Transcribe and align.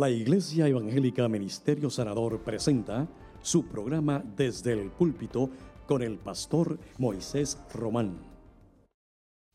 La 0.00 0.08
Iglesia 0.08 0.66
Evangélica 0.66 1.28
Ministerio 1.28 1.90
Sanador 1.90 2.42
presenta 2.42 3.06
su 3.42 3.66
programa 3.66 4.24
Desde 4.34 4.72
el 4.72 4.90
Púlpito 4.90 5.50
con 5.86 6.02
el 6.02 6.16
pastor 6.16 6.80
Moisés 6.96 7.58
Román. 7.74 8.18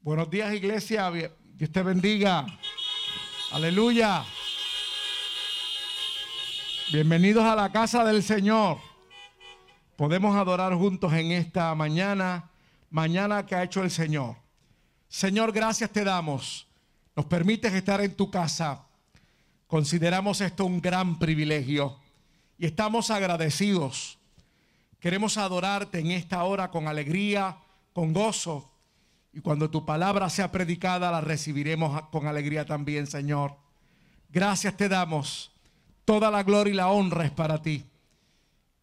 Buenos 0.01 0.29
días 0.29 0.53
iglesia, 0.53 1.11
Dios 1.11 1.71
te 1.71 1.81
bendiga. 1.81 2.45
Aleluya. 3.53 4.23
Bienvenidos 6.93 7.43
a 7.43 7.55
la 7.55 7.71
casa 7.71 8.05
del 8.05 8.21
Señor. 8.21 8.77
Podemos 9.95 10.35
adorar 10.35 10.75
juntos 10.75 11.11
en 11.13 11.31
esta 11.31 11.73
mañana, 11.73 12.51
mañana 12.91 13.47
que 13.47 13.55
ha 13.55 13.63
hecho 13.63 13.81
el 13.81 13.89
Señor. 13.89 14.35
Señor, 15.07 15.51
gracias 15.51 15.89
te 15.89 16.03
damos. 16.03 16.67
Nos 17.15 17.25
permites 17.25 17.73
estar 17.73 17.99
en 18.01 18.15
tu 18.15 18.29
casa 18.29 18.84
Consideramos 19.67 20.41
esto 20.41 20.65
un 20.65 20.79
gran 20.79 21.17
privilegio 21.17 21.97
y 22.57 22.65
estamos 22.65 23.09
agradecidos. 23.11 24.17
Queremos 24.99 25.37
adorarte 25.37 25.99
en 25.99 26.11
esta 26.11 26.43
hora 26.43 26.71
con 26.71 26.87
alegría, 26.87 27.57
con 27.93 28.13
gozo. 28.13 28.71
Y 29.33 29.41
cuando 29.41 29.69
tu 29.69 29.85
palabra 29.85 30.29
sea 30.29 30.51
predicada, 30.51 31.11
la 31.11 31.21
recibiremos 31.21 32.01
con 32.09 32.27
alegría 32.27 32.65
también, 32.65 33.07
Señor. 33.07 33.55
Gracias 34.29 34.77
te 34.77 34.87
damos. 34.87 35.51
Toda 36.05 36.29
la 36.31 36.43
gloria 36.43 36.71
y 36.71 36.75
la 36.75 36.89
honra 36.89 37.25
es 37.25 37.31
para 37.31 37.61
ti. 37.61 37.85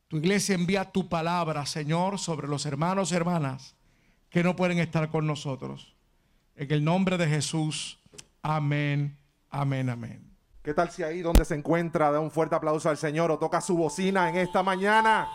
Tu 0.08 0.18
iglesia 0.18 0.54
envía 0.54 0.90
tu 0.90 1.08
palabra, 1.08 1.64
Señor, 1.64 2.18
sobre 2.18 2.48
los 2.48 2.66
hermanos 2.66 3.12
y 3.12 3.14
hermanas 3.14 3.74
que 4.28 4.42
no 4.42 4.56
pueden 4.56 4.78
estar 4.78 5.10
con 5.10 5.26
nosotros. 5.26 5.94
En 6.56 6.70
el 6.70 6.84
nombre 6.84 7.16
de 7.16 7.28
Jesús. 7.28 7.98
Amén, 8.42 9.16
amén, 9.50 9.88
amén. 9.88 10.31
¿Qué 10.62 10.74
tal 10.74 10.92
si 10.92 11.02
ahí 11.02 11.22
donde 11.22 11.44
se 11.44 11.56
encuentra 11.56 12.12
da 12.12 12.20
un 12.20 12.30
fuerte 12.30 12.54
aplauso 12.54 12.88
al 12.88 12.96
Señor 12.96 13.32
o 13.32 13.38
toca 13.38 13.60
su 13.60 13.76
bocina 13.76 14.28
en 14.28 14.36
esta 14.36 14.62
mañana? 14.62 15.28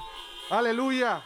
Aleluya. 0.50 1.22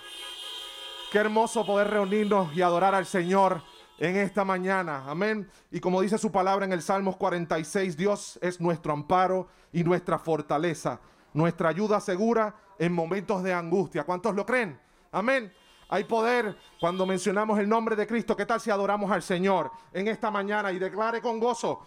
Qué 1.11 1.19
hermoso 1.19 1.63
poder 1.67 1.91
reunirnos 1.91 2.51
y 2.55 2.63
adorar 2.63 2.95
al 2.95 3.05
Señor 3.05 3.61
en 3.99 4.17
esta 4.17 4.43
mañana. 4.43 5.03
Amén. 5.07 5.47
Y 5.69 5.79
como 5.79 6.01
dice 6.01 6.17
su 6.17 6.31
palabra 6.31 6.65
en 6.65 6.73
el 6.73 6.81
Salmos 6.81 7.15
46, 7.15 7.95
Dios 7.95 8.39
es 8.41 8.59
nuestro 8.59 8.91
amparo 8.91 9.49
y 9.71 9.83
nuestra 9.83 10.17
fortaleza, 10.17 10.99
nuestra 11.31 11.69
ayuda 11.69 11.99
segura 11.99 12.55
en 12.79 12.93
momentos 12.93 13.43
de 13.43 13.53
angustia. 13.53 14.03
¿Cuántos 14.03 14.33
lo 14.33 14.47
creen? 14.47 14.79
Amén. 15.11 15.53
Hay 15.89 16.05
poder 16.05 16.57
cuando 16.79 17.05
mencionamos 17.05 17.59
el 17.59 17.69
nombre 17.69 17.95
de 17.95 18.07
Cristo. 18.07 18.35
¿Qué 18.35 18.47
tal 18.47 18.59
si 18.59 18.71
adoramos 18.71 19.11
al 19.11 19.21
Señor 19.21 19.69
en 19.93 20.07
esta 20.07 20.31
mañana 20.31 20.71
y 20.71 20.79
declare 20.79 21.21
con 21.21 21.39
gozo? 21.39 21.85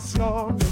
floor. 0.00 0.69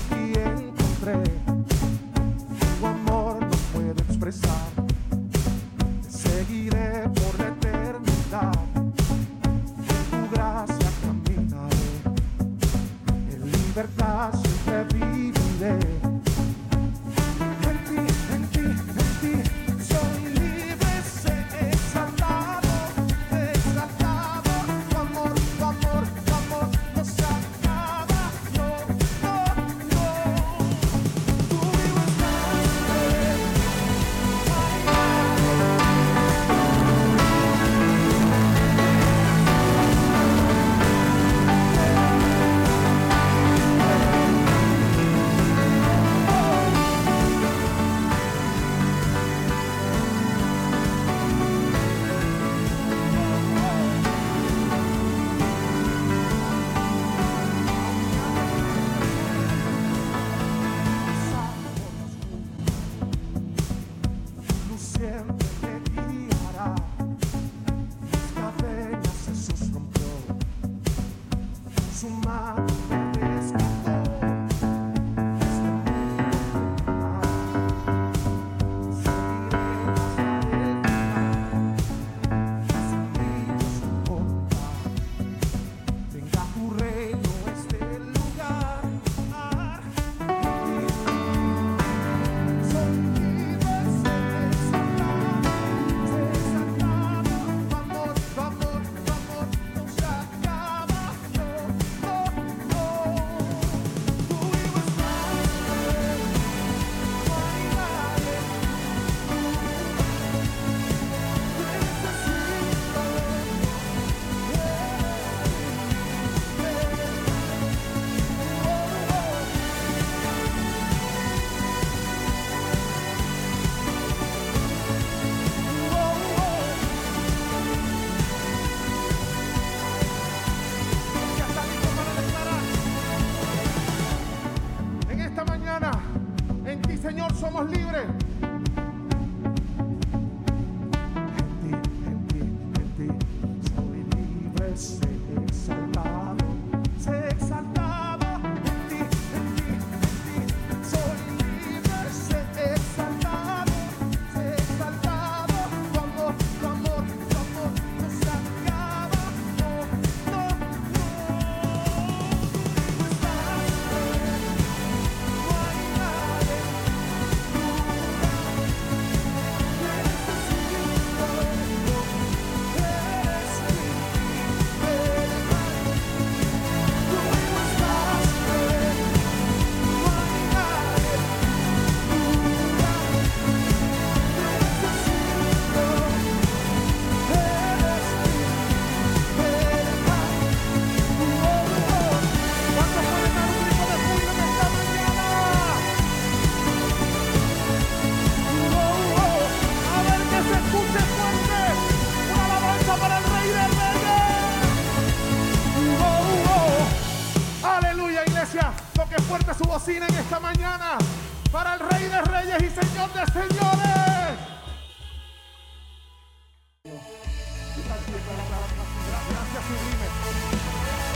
Gracias 218.28 219.64
sublimes. 219.64 221.07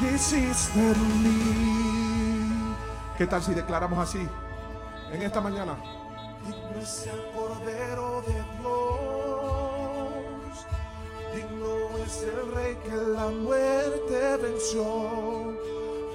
En 0.00 1.22
mí. 1.22 2.74
¿Qué 3.16 3.26
tal 3.26 3.42
si 3.42 3.52
declaramos 3.52 3.98
así 3.98 4.28
en 5.10 5.22
esta 5.22 5.40
mañana? 5.40 5.76
Digno 6.44 6.80
es 6.80 7.06
el 7.06 7.20
Cordero 7.32 8.22
de 8.22 8.34
Dios, 8.60 9.56
digno 11.34 11.98
es 12.06 12.22
el 12.22 12.52
Rey 12.54 12.76
que 12.84 12.96
la 12.96 13.28
muerte 13.28 14.36
venció, 14.40 14.84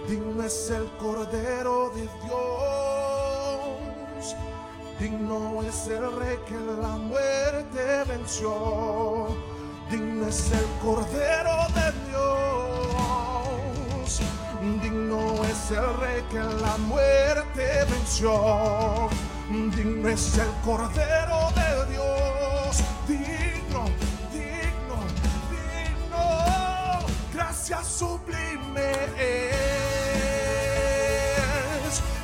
digno 0.08 0.44
es 0.44 0.70
el 0.70 0.90
Cordero 0.98 1.90
de 1.90 2.08
Dios, 2.24 3.74
digno 5.00 5.62
es 5.62 5.88
el 5.88 6.16
Rey 6.16 6.38
que 6.48 6.60
la 6.82 6.96
muerte 6.98 8.04
venció. 8.08 9.28
Digno 9.92 10.28
es 10.28 10.52
el 10.52 10.66
Cordero 10.82 11.68
de 11.76 11.92
Dios. 11.92 12.03
El 15.74 15.98
Rey 16.00 16.22
que 16.30 16.40
la 16.40 16.78
muerte 16.78 17.86
venció. 17.90 19.10
Digno 19.50 20.10
es 20.10 20.38
el 20.38 20.52
Cordero 20.64 21.52
de 21.56 21.86
Dios. 21.92 22.84
Digno, 23.08 23.86
digno, 24.32 24.98
digno. 25.52 26.26
Gracias 27.34 27.88
sublime 27.88 28.92
es. 29.18 29.54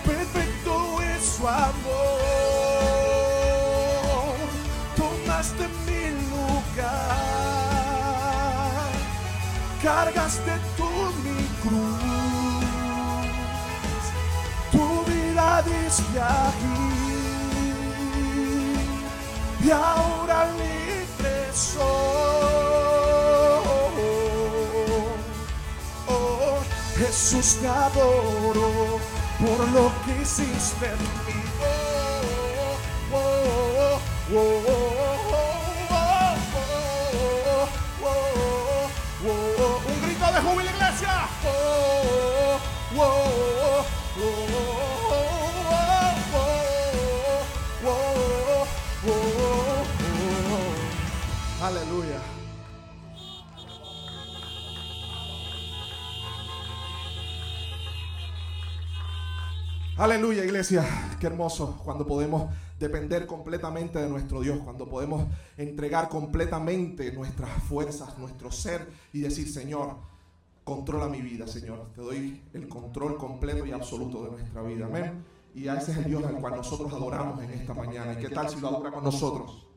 Perfecto 0.05 1.01
es 1.01 1.23
su 1.23 1.47
amor. 1.47 2.19
Tomaste 4.95 5.67
mi 5.85 6.03
lugar. 6.29 7.09
Cargaste 9.81 10.53
tú 10.77 10.89
mi 11.23 11.39
cruz. 11.61 12.18
Desde 15.61 16.21
aquí. 16.21 16.89
Y 19.63 19.71
ahora 19.71 20.51
libre 20.53 21.53
soy. 21.53 21.83
Oh, 26.07 26.59
Jesús 26.97 27.57
te 27.61 27.67
adoro 27.67 28.99
por 29.39 29.59
lo 29.69 29.91
que 30.05 30.21
hiciste 30.21 30.85
en 30.85 31.01
mí. 31.25 31.39
Oh, 31.61 33.13
oh, 33.13 33.17
oh, 33.17 33.99
oh, 34.33 34.63
oh, 34.67 34.78
Aleluya, 59.99 60.45
iglesia. 60.45 60.85
Qué 61.19 61.27
hermoso 61.27 61.81
cuando 61.83 62.07
podemos 62.07 62.49
depender 62.79 63.27
completamente 63.27 63.99
de 63.99 64.07
nuestro 64.07 64.39
Dios, 64.39 64.59
cuando 64.59 64.87
podemos 64.87 65.27
entregar 65.57 66.07
completamente 66.07 67.11
nuestras 67.11 67.61
fuerzas, 67.63 68.17
nuestro 68.17 68.49
ser 68.49 68.87
y 69.11 69.19
decir, 69.19 69.51
Señor, 69.51 69.97
controla 70.63 71.09
mi 71.09 71.21
vida, 71.21 71.47
Señor. 71.47 71.89
Te 71.93 71.99
doy 71.99 72.41
el 72.53 72.69
control 72.69 73.17
completo 73.17 73.65
y 73.65 73.73
absoluto 73.73 74.23
de 74.23 74.31
nuestra 74.31 74.61
vida. 74.61 74.85
Amén. 74.85 75.21
Y 75.53 75.67
a 75.67 75.75
ese 75.75 75.91
es 75.91 75.97
el 75.97 76.05
Dios 76.05 76.23
al 76.23 76.35
cual 76.35 76.55
nosotros 76.55 76.93
adoramos 76.93 77.43
en 77.43 77.51
esta 77.51 77.73
mañana. 77.73 78.13
¿Y 78.13 78.23
qué 78.23 78.29
tal 78.29 78.47
si 78.47 78.57
lo 78.61 78.69
adora 78.69 78.91
con 78.91 79.03
nosotros? 79.03 79.68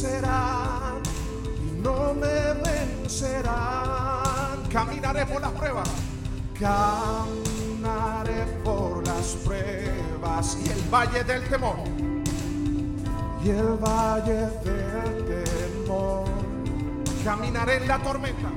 Vencerán, 0.00 1.02
no 1.82 2.14
me 2.14 2.54
vencerán. 2.62 4.62
Caminaré 4.70 5.26
por 5.26 5.40
las 5.40 5.50
pruebas. 5.52 5.88
Caminaré 6.60 8.44
por 8.64 9.06
las 9.06 9.26
pruebas 9.44 10.58
Y 10.64 10.68
el 10.70 10.82
valle 10.92 11.22
del 11.24 11.48
temor. 11.48 11.76
y 13.44 13.48
el 13.50 13.76
valle 13.76 14.48
del 14.64 15.24
temor. 15.26 16.24
Caminaré 17.24 17.76
en 17.78 17.88
la 17.88 17.98
tormenta. 17.98 18.50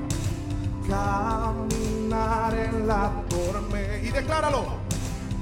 Caminar 0.88 2.54
en 2.54 2.86
la 2.86 3.10
tormenta 3.28 3.98
Y 3.98 4.10
decláralo. 4.10 4.64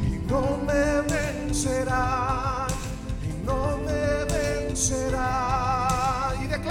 y 0.03 0.17
no 0.31 0.41
me 0.67 1.03
vencerá, 1.13 2.67
y 3.23 3.33
no 3.45 3.77
me 3.85 4.25
vencerá. 4.33 5.50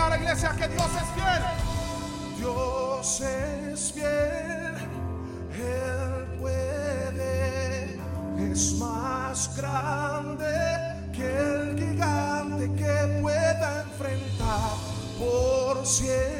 Declara, 0.10 0.24
iglesia, 0.24 0.50
que 0.58 0.68
Dios 0.70 0.90
es 0.96 1.10
fiel. 1.14 1.44
Dios 2.38 3.22
es 3.22 3.92
fiel, 3.94 4.76
Él 5.54 6.40
puede, 6.40 8.00
es 8.52 8.74
más 8.80 9.56
grande 9.56 10.46
que 11.14 11.28
el 11.38 11.78
gigante 11.78 12.74
que 12.74 13.20
pueda 13.22 13.84
enfrentar 13.84 14.78
por 15.20 15.86
siempre. 15.86 16.39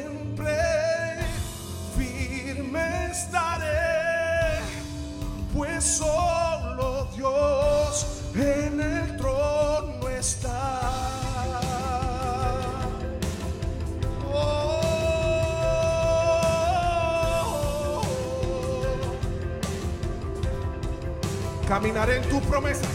Caminaré 21.70 22.16
en 22.16 22.28
tus 22.28 22.40
promesas. 22.48 22.90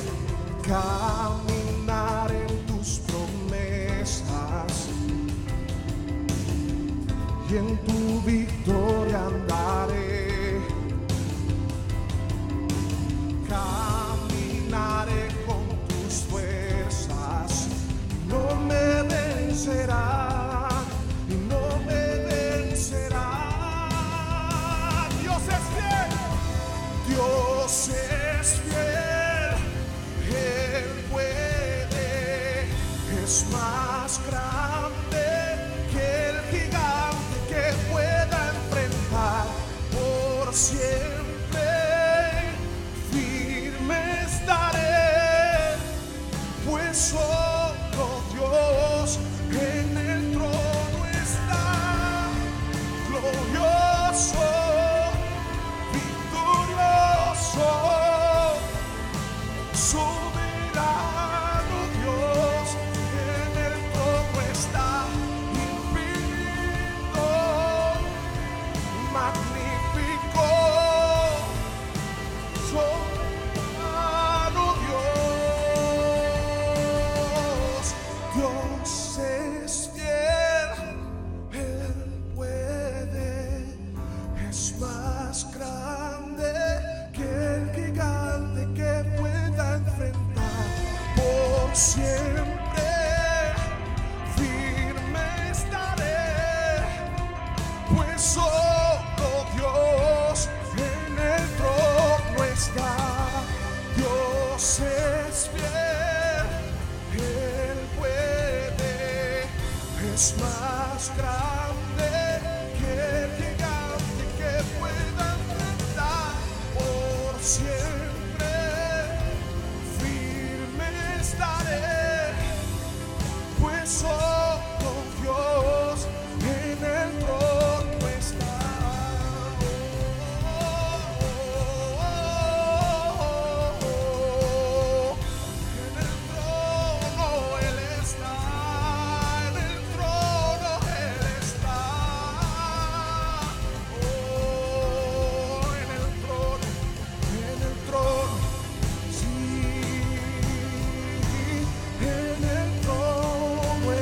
Caminar 0.61 2.29
en 2.29 2.65
tus 2.65 2.99
promesas 3.07 4.89
y 7.49 7.55
en 7.55 7.77
tu 7.85 8.21
victoria 8.25 9.27
andaré. 9.27 10.59
Caminaré 13.47 15.29
con 15.47 15.63
tus 15.87 16.13
fuerzas, 16.29 17.69
no 18.27 18.57
me 18.67 19.03
vencerá, 19.03 20.14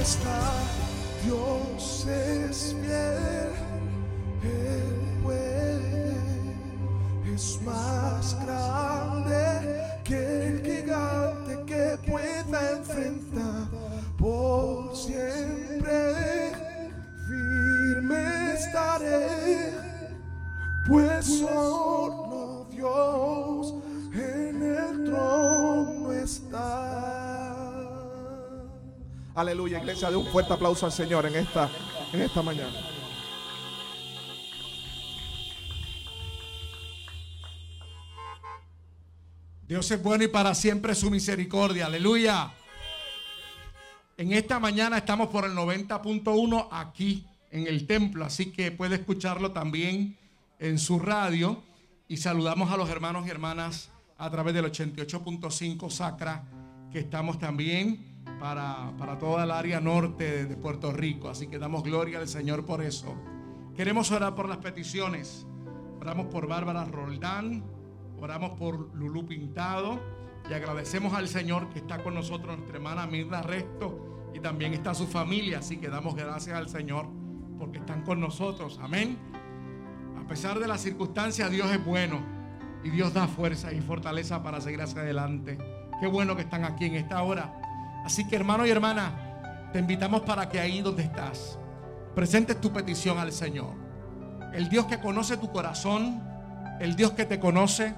está. 0.03 0.41
Dios 1.23 2.05
es 2.05 2.75
fiel, 2.81 3.53
Él 4.43 5.19
puede, 5.23 6.15
es 7.33 7.61
más 7.65 8.37
grande 8.45 10.01
que 10.03 10.47
el 10.47 10.61
gigante 10.61 11.63
que 11.65 11.97
pueda 12.11 12.71
enfrentar 12.71 13.67
por 14.17 14.93
siempre. 14.93 16.51
Firme 17.25 18.53
estaré, 18.55 19.71
pues 20.85 21.25
solo 21.25 22.22
Aleluya, 29.35 29.79
iglesia, 29.79 30.11
de 30.11 30.15
un 30.15 30.27
fuerte 30.27 30.53
aplauso 30.53 30.85
al 30.85 30.91
Señor 30.91 31.25
en 31.25 31.35
esta, 31.35 31.67
en 32.13 32.21
esta 32.21 32.43
mañana. 32.43 32.71
Dios 39.67 39.89
es 39.89 40.03
bueno 40.03 40.23
y 40.23 40.27
para 40.27 40.53
siempre 40.53 40.93
su 40.93 41.09
misericordia. 41.09 41.87
Aleluya. 41.87 42.53
En 44.17 44.33
esta 44.33 44.59
mañana 44.59 44.99
estamos 44.99 45.29
por 45.29 45.45
el 45.45 45.53
90.1 45.53 46.67
aquí 46.71 47.25
en 47.49 47.65
el 47.65 47.87
templo, 47.87 48.25
así 48.25 48.51
que 48.51 48.71
puede 48.71 48.95
escucharlo 48.97 49.51
también 49.51 50.15
en 50.59 50.77
su 50.77 50.99
radio. 50.99 51.63
Y 52.07 52.17
saludamos 52.17 52.71
a 52.71 52.77
los 52.77 52.87
hermanos 52.87 53.25
y 53.25 53.31
hermanas 53.31 53.89
a 54.19 54.29
través 54.29 54.53
del 54.53 54.65
88.5 54.65 55.89
Sacra, 55.89 56.43
que 56.91 56.99
estamos 56.99 57.39
también 57.39 58.12
para, 58.43 58.91
para 58.97 59.17
toda 59.17 59.45
el 59.45 59.51
área 59.51 59.79
norte 59.79 60.45
de 60.45 60.57
Puerto 60.57 60.91
Rico. 60.91 61.29
Así 61.29 61.47
que 61.47 61.57
damos 61.57 61.81
gloria 61.81 62.19
al 62.19 62.27
Señor 62.27 62.65
por 62.65 62.83
eso. 62.83 63.15
Queremos 63.73 64.11
orar 64.11 64.35
por 64.35 64.49
las 64.49 64.57
peticiones. 64.57 65.47
Oramos 66.01 66.25
por 66.25 66.45
Bárbara 66.45 66.83
Roldán, 66.83 67.63
oramos 68.19 68.59
por 68.59 68.93
Lulú 68.93 69.25
Pintado 69.25 69.97
y 70.49 70.53
agradecemos 70.53 71.13
al 71.13 71.29
Señor 71.29 71.69
que 71.69 71.79
está 71.79 72.03
con 72.03 72.15
nosotros, 72.15 72.57
nuestra 72.57 72.75
hermana 72.75 73.07
Mirna 73.07 73.41
Resto 73.41 74.29
y 74.33 74.41
también 74.41 74.73
está 74.73 74.93
su 74.93 75.07
familia. 75.07 75.59
Así 75.59 75.77
que 75.77 75.87
damos 75.87 76.13
gracias 76.13 76.57
al 76.57 76.67
Señor 76.67 77.07
porque 77.57 77.77
están 77.77 78.01
con 78.01 78.19
nosotros. 78.19 78.77
Amén. 78.83 79.17
A 80.21 80.27
pesar 80.27 80.59
de 80.59 80.67
las 80.67 80.81
circunstancias, 80.81 81.49
Dios 81.49 81.71
es 81.71 81.85
bueno 81.85 82.19
y 82.83 82.89
Dios 82.89 83.13
da 83.13 83.25
fuerza 83.25 83.71
y 83.71 83.79
fortaleza 83.79 84.43
para 84.43 84.59
seguir 84.59 84.81
hacia 84.81 84.99
adelante. 84.99 85.57
Qué 86.01 86.07
bueno 86.07 86.35
que 86.35 86.41
están 86.41 86.65
aquí 86.65 86.87
en 86.87 86.95
esta 86.95 87.23
hora. 87.23 87.62
Así 88.03 88.27
que 88.27 88.35
hermano 88.35 88.65
y 88.65 88.69
hermana, 88.69 89.69
te 89.71 89.79
invitamos 89.79 90.21
para 90.21 90.49
que 90.49 90.59
ahí 90.59 90.81
donde 90.81 91.03
estás, 91.03 91.57
presentes 92.15 92.59
tu 92.61 92.71
petición 92.71 93.17
al 93.17 93.31
Señor. 93.31 93.73
El 94.53 94.69
Dios 94.69 94.85
que 94.85 94.99
conoce 94.99 95.37
tu 95.37 95.51
corazón, 95.51 96.21
el 96.79 96.95
Dios 96.95 97.11
que 97.11 97.25
te 97.25 97.39
conoce, 97.39 97.95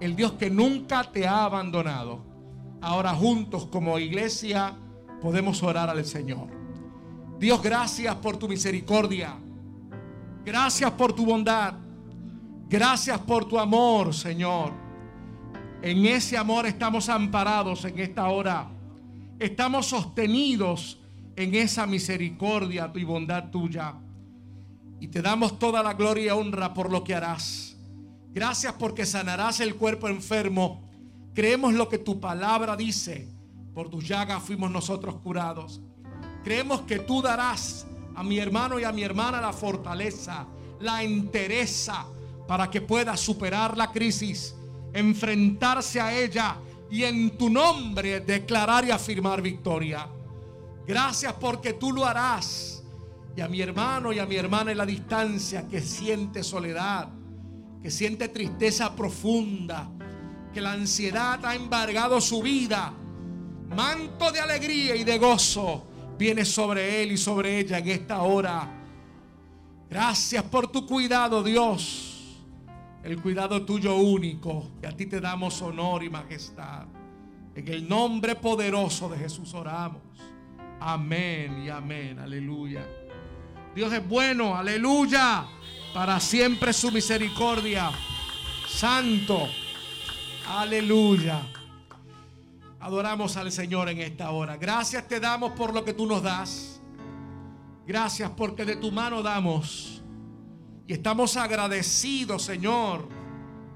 el 0.00 0.16
Dios 0.16 0.32
que 0.32 0.50
nunca 0.50 1.04
te 1.04 1.26
ha 1.28 1.44
abandonado. 1.44 2.24
Ahora 2.80 3.14
juntos 3.14 3.66
como 3.66 3.98
iglesia 3.98 4.74
podemos 5.20 5.62
orar 5.62 5.88
al 5.88 6.04
Señor. 6.04 6.48
Dios, 7.38 7.62
gracias 7.62 8.14
por 8.16 8.36
tu 8.36 8.48
misericordia. 8.48 9.36
Gracias 10.44 10.90
por 10.92 11.12
tu 11.12 11.24
bondad. 11.24 11.74
Gracias 12.68 13.18
por 13.20 13.44
tu 13.44 13.58
amor, 13.58 14.12
Señor. 14.12 14.72
En 15.82 16.04
ese 16.06 16.36
amor 16.36 16.66
estamos 16.66 17.08
amparados 17.08 17.84
en 17.84 17.98
esta 17.98 18.28
hora. 18.28 18.68
Estamos 19.42 19.86
sostenidos 19.86 21.00
en 21.34 21.56
esa 21.56 21.84
misericordia 21.84 22.92
y 22.94 23.02
bondad 23.02 23.50
tuya. 23.50 23.96
Y 25.00 25.08
te 25.08 25.20
damos 25.20 25.58
toda 25.58 25.82
la 25.82 25.94
gloria 25.94 26.26
y 26.26 26.30
honra 26.30 26.72
por 26.72 26.92
lo 26.92 27.02
que 27.02 27.12
harás. 27.12 27.76
Gracias 28.32 28.72
porque 28.74 29.04
sanarás 29.04 29.58
el 29.58 29.74
cuerpo 29.74 30.06
enfermo. 30.06 30.88
Creemos 31.34 31.74
lo 31.74 31.88
que 31.88 31.98
tu 31.98 32.20
palabra 32.20 32.76
dice. 32.76 33.26
Por 33.74 33.88
tus 33.88 34.06
llagas 34.06 34.44
fuimos 34.44 34.70
nosotros 34.70 35.16
curados. 35.16 35.80
Creemos 36.44 36.82
que 36.82 37.00
tú 37.00 37.20
darás 37.20 37.84
a 38.14 38.22
mi 38.22 38.38
hermano 38.38 38.78
y 38.78 38.84
a 38.84 38.92
mi 38.92 39.02
hermana 39.02 39.40
la 39.40 39.52
fortaleza, 39.52 40.46
la 40.78 41.02
entereza 41.02 42.06
para 42.46 42.70
que 42.70 42.80
pueda 42.80 43.16
superar 43.16 43.76
la 43.76 43.90
crisis, 43.90 44.54
enfrentarse 44.92 46.00
a 46.00 46.16
ella 46.16 46.58
y 46.92 47.04
en 47.04 47.38
tu 47.38 47.48
nombre 47.48 48.20
declarar 48.20 48.84
y 48.84 48.90
afirmar 48.90 49.40
victoria. 49.40 50.06
Gracias 50.86 51.32
porque 51.32 51.72
tú 51.72 51.90
lo 51.90 52.04
harás. 52.04 52.84
Y 53.34 53.40
a 53.40 53.48
mi 53.48 53.62
hermano 53.62 54.12
y 54.12 54.18
a 54.18 54.26
mi 54.26 54.36
hermana 54.36 54.72
en 54.72 54.76
la 54.76 54.84
distancia 54.84 55.66
que 55.66 55.80
siente 55.80 56.44
soledad, 56.44 57.08
que 57.82 57.90
siente 57.90 58.28
tristeza 58.28 58.94
profunda, 58.94 59.90
que 60.52 60.60
la 60.60 60.72
ansiedad 60.72 61.42
ha 61.46 61.54
embargado 61.54 62.20
su 62.20 62.42
vida, 62.42 62.92
manto 63.74 64.30
de 64.30 64.40
alegría 64.40 64.94
y 64.94 65.02
de 65.02 65.16
gozo 65.16 65.86
viene 66.18 66.44
sobre 66.44 67.02
él 67.02 67.12
y 67.12 67.16
sobre 67.16 67.58
ella 67.58 67.78
en 67.78 67.88
esta 67.88 68.20
hora. 68.20 68.68
Gracias 69.88 70.44
por 70.44 70.70
tu 70.70 70.86
cuidado, 70.86 71.42
Dios. 71.42 72.11
El 73.02 73.20
cuidado 73.20 73.64
tuyo 73.64 73.96
único. 73.96 74.70
Y 74.82 74.86
a 74.86 74.96
ti 74.96 75.06
te 75.06 75.20
damos 75.20 75.60
honor 75.62 76.02
y 76.04 76.10
majestad. 76.10 76.86
En 77.54 77.68
el 77.68 77.88
nombre 77.88 78.36
poderoso 78.36 79.08
de 79.08 79.18
Jesús 79.18 79.52
oramos. 79.54 80.02
Amén 80.80 81.64
y 81.64 81.68
amén. 81.68 82.18
Aleluya. 82.18 82.86
Dios 83.74 83.92
es 83.92 84.06
bueno. 84.08 84.56
Aleluya. 84.56 85.44
Para 85.92 86.20
siempre 86.20 86.72
su 86.72 86.90
misericordia. 86.90 87.90
Santo. 88.68 89.48
Aleluya. 90.48 91.42
Adoramos 92.80 93.36
al 93.36 93.52
Señor 93.52 93.88
en 93.88 94.00
esta 94.00 94.30
hora. 94.30 94.56
Gracias 94.56 95.06
te 95.06 95.20
damos 95.20 95.52
por 95.52 95.72
lo 95.72 95.84
que 95.84 95.92
tú 95.92 96.06
nos 96.06 96.22
das. 96.22 96.80
Gracias 97.86 98.30
porque 98.30 98.64
de 98.64 98.76
tu 98.76 98.90
mano 98.90 99.22
damos. 99.22 100.01
Estamos 100.92 101.38
agradecidos, 101.38 102.42
Señor, 102.42 103.08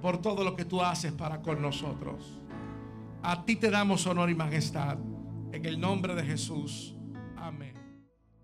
por 0.03 0.19
todo 0.21 0.45
lo 0.45 0.55
que 0.55 0.67
tú 0.67 0.83
haces 0.83 1.13
para 1.13 1.41
con 1.41 1.63
nosotros. 1.63 2.39
A 3.23 3.43
ti 3.47 3.57
te 3.57 3.71
damos 3.71 4.07
honor 4.07 4.29
y 4.29 4.35
majestad. 4.35 4.99
En 5.51 5.65
el 5.65 5.81
nombre 5.81 6.15
de 6.15 6.23
Jesús. 6.23 6.95
Amén. 7.39 7.73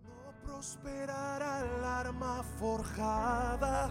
No 0.03 0.33
prosperará 0.43 1.61
el 1.61 1.85
arma 1.85 2.43
forjada. 2.59 3.91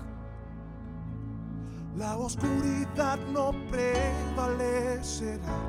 La 1.96 2.18
oscuridad 2.18 3.20
no 3.32 3.54
prevalecerá. 3.70 5.60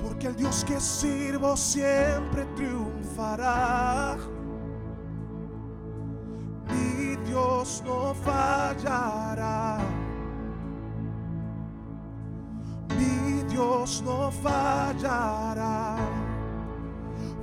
Porque 0.00 0.28
el 0.28 0.36
Dios 0.36 0.64
que 0.64 0.78
sirvo 0.78 1.56
siempre 1.56 2.44
triunfará. 2.54 4.16
Dios 7.62 7.80
no 7.86 8.12
fallará. 8.12 9.78
Mi 12.98 13.44
Dios 13.48 14.02
no 14.02 14.32
fallará. 14.32 15.96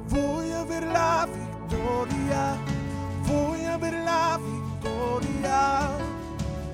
Voy 0.09 0.51
a 0.51 0.65
ver 0.65 0.83
la 0.87 1.25
victoria. 1.25 2.57
Voy 3.29 3.63
a 3.63 3.77
ver 3.77 3.93
la 3.93 4.37
victoria. 4.37 5.89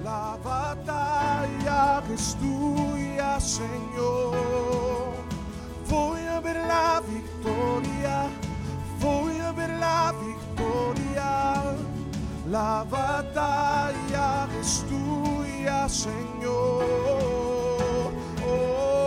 La 0.03 0.37
batalla 0.43 2.01
es 2.11 2.35
tuya, 2.37 3.39
Señor. 3.39 5.13
Voy 5.87 6.21
a 6.21 6.39
ver 6.39 6.55
la 6.55 6.99
victoria. 7.01 8.27
Voy 8.99 9.39
a 9.39 9.51
ver 9.51 9.69
la 9.69 10.15
victoria. 10.19 11.54
La 12.49 12.85
batalla 12.87 14.47
es 14.61 14.85
tuya, 14.87 15.89
Señor. 15.89 16.85
Oh, 18.47 19.03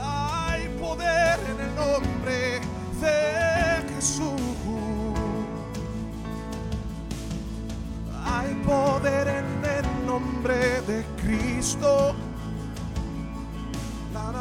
hay 0.00 0.66
poder 0.80 1.38
en 1.50 1.60
el 1.60 1.74
nombre 1.76 2.60
de 3.02 3.84
Jesús. 3.94 4.40
Hay 8.24 8.54
poder 8.64 9.28
en 9.28 9.62
el 9.66 10.06
nombre 10.06 10.80
de 10.86 11.04
Cristo. 11.20 12.14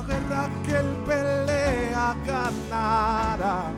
La 0.02 0.08
guerra 0.08 0.50
que 0.66 0.72
él 0.72 0.98
pelea 1.06 2.16
ganará. 2.26 3.72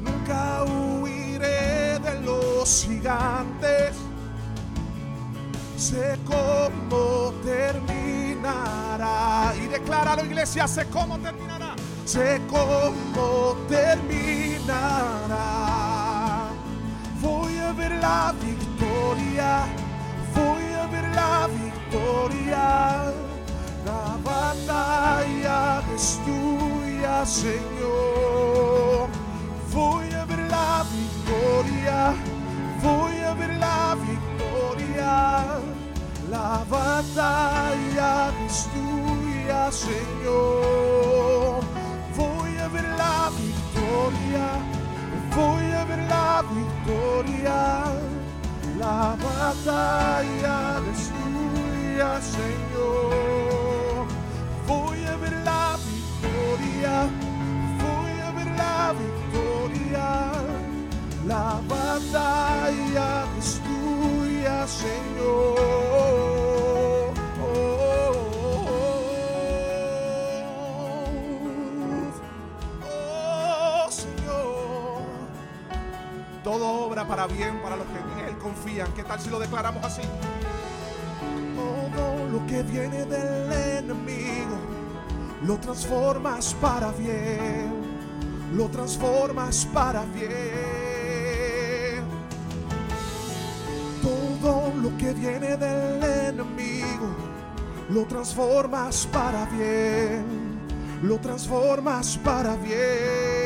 Nunca 0.00 0.62
huiré 0.64 1.98
de 1.98 2.20
los 2.20 2.84
gigantes. 2.84 3.96
Sé 5.76 6.16
cómo 6.24 7.34
terminará. 7.44 9.52
Y 9.56 9.66
declara 9.66 10.14
la 10.16 10.22
iglesia, 10.22 10.66
sé 10.68 10.86
cómo 10.86 11.18
terminará. 11.18 11.74
Sé 12.04 12.40
cómo 12.48 13.56
terminará. 13.68 15.40
Voy 17.20 17.58
a 17.58 17.72
ver 17.72 17.92
la 17.92 18.32
victoria. 18.40 19.66
Voy 20.34 20.72
a 20.74 20.86
ver 20.86 21.08
la 21.14 21.48
victoria. 21.48 23.23
La 24.24 24.30
batalla 24.30 25.82
es 25.94 26.18
tuya, 26.24 27.26
Señor. 27.26 29.08
Voy 29.72 30.10
a 30.12 30.24
ver 30.24 30.38
la 30.50 30.84
victoria. 30.90 32.14
Voy 32.82 33.20
a 33.20 33.34
ver 33.34 33.54
la 33.58 33.94
victoria. 33.96 35.44
La 36.30 36.64
batalla 36.70 38.32
es 38.46 38.66
Señor. 39.70 41.73
Para 77.24 77.34
bien 77.34 77.58
para 77.62 77.76
los 77.76 77.86
que 77.86 77.98
en 77.98 78.28
Él 78.28 78.36
confían. 78.38 78.92
¿Qué 78.92 79.02
tal 79.02 79.18
si 79.18 79.30
lo 79.30 79.38
declaramos 79.38 79.82
así? 79.82 80.02
Todo 81.56 82.28
lo 82.28 82.46
que 82.46 82.62
viene 82.62 83.04
del 83.06 83.52
enemigo 83.78 84.58
lo 85.42 85.56
transformas 85.56 86.54
para 86.60 86.92
bien. 86.92 87.72
Lo 88.54 88.68
transformas 88.68 89.66
para 89.72 90.04
bien. 90.04 90.34
Todo 94.02 94.72
lo 94.82 94.96
que 94.98 95.14
viene 95.14 95.56
del 95.56 96.04
enemigo 96.04 97.16
lo 97.88 98.04
transformas 98.04 99.08
para 99.10 99.46
bien. 99.46 100.24
Lo 101.02 101.18
transformas 101.18 102.18
para 102.18 102.54
bien. 102.56 103.43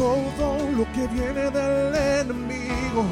Todo 0.00 0.56
lo 0.78 0.90
que 0.94 1.06
viene 1.08 1.50
del 1.50 1.94
enemigo 1.94 3.04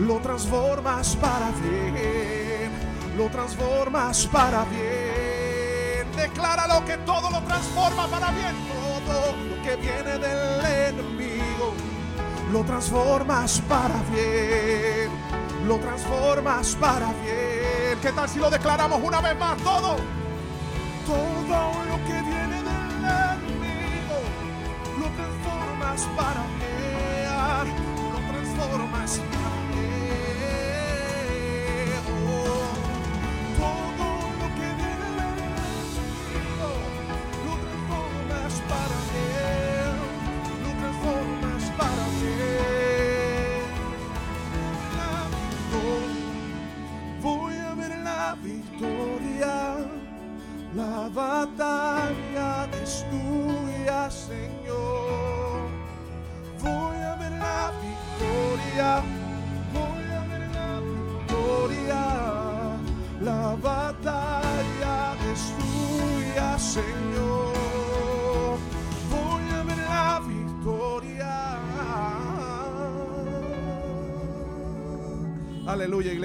lo 0.00 0.16
transformas 0.16 1.14
para 1.14 1.52
bien. 1.62 2.72
Lo 3.16 3.28
transformas 3.28 4.26
para 4.26 4.64
bien. 4.64 6.10
Decláralo 6.16 6.84
que 6.84 6.96
todo 7.06 7.30
lo 7.30 7.40
transforma 7.42 8.08
para 8.08 8.32
bien. 8.32 8.52
Todo 9.06 9.32
lo 9.48 9.62
que 9.62 9.76
viene 9.76 10.18
del 10.18 10.64
enemigo 10.88 11.72
lo 12.50 12.64
transformas 12.64 13.62
para 13.68 14.02
bien. 14.12 15.12
Lo 15.68 15.76
transformas 15.76 16.76
para 16.80 17.12
bien. 17.22 17.96
¿Qué 18.02 18.10
tal 18.10 18.28
si 18.28 18.40
lo 18.40 18.50
declaramos 18.50 19.00
una 19.04 19.20
vez 19.20 19.38
más? 19.38 19.56
Todo. 19.58 19.98
Todo 21.06 21.87
para 26.16 26.44
bien, 26.58 27.74
lo 28.12 28.20
transformas 28.30 29.20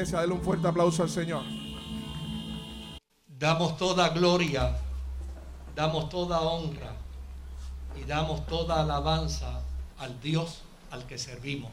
iglesia. 0.03 0.19
Dale 0.19 0.33
un 0.33 0.41
fuerte 0.41 0.67
aplauso 0.67 1.03
al 1.03 1.09
Señor. 1.09 1.43
Damos 3.27 3.77
toda 3.77 4.09
gloria, 4.09 4.75
damos 5.75 6.09
toda 6.09 6.41
honra 6.41 6.95
y 7.99 8.03
damos 8.03 8.45
toda 8.47 8.81
alabanza 8.81 9.61
al 9.97 10.19
Dios 10.21 10.61
al 10.91 11.05
que 11.05 11.17
servimos. 11.17 11.71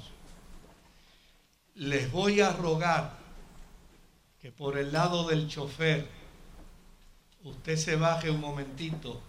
Les 1.75 2.11
voy 2.11 2.41
a 2.41 2.53
rogar 2.53 3.13
que 4.41 4.51
por 4.51 4.79
el 4.79 4.93
lado 4.93 5.29
del 5.29 5.49
chofer 5.49 6.09
usted 7.45 7.77
se 7.77 7.97
baje 7.97 8.31
un 8.31 8.41
momentito 8.41 9.21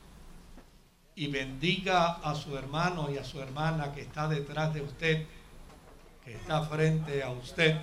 y 1.16 1.28
bendiga 1.28 2.14
a 2.24 2.34
su 2.36 2.58
hermano 2.58 3.12
y 3.12 3.18
a 3.18 3.24
su 3.24 3.42
hermana 3.42 3.92
que 3.94 4.02
está 4.02 4.28
detrás 4.28 4.74
de 4.74 4.82
usted, 4.82 5.28
que 6.24 6.34
está 6.34 6.64
frente 6.64 7.22
a 7.22 7.30
usted. 7.30 7.78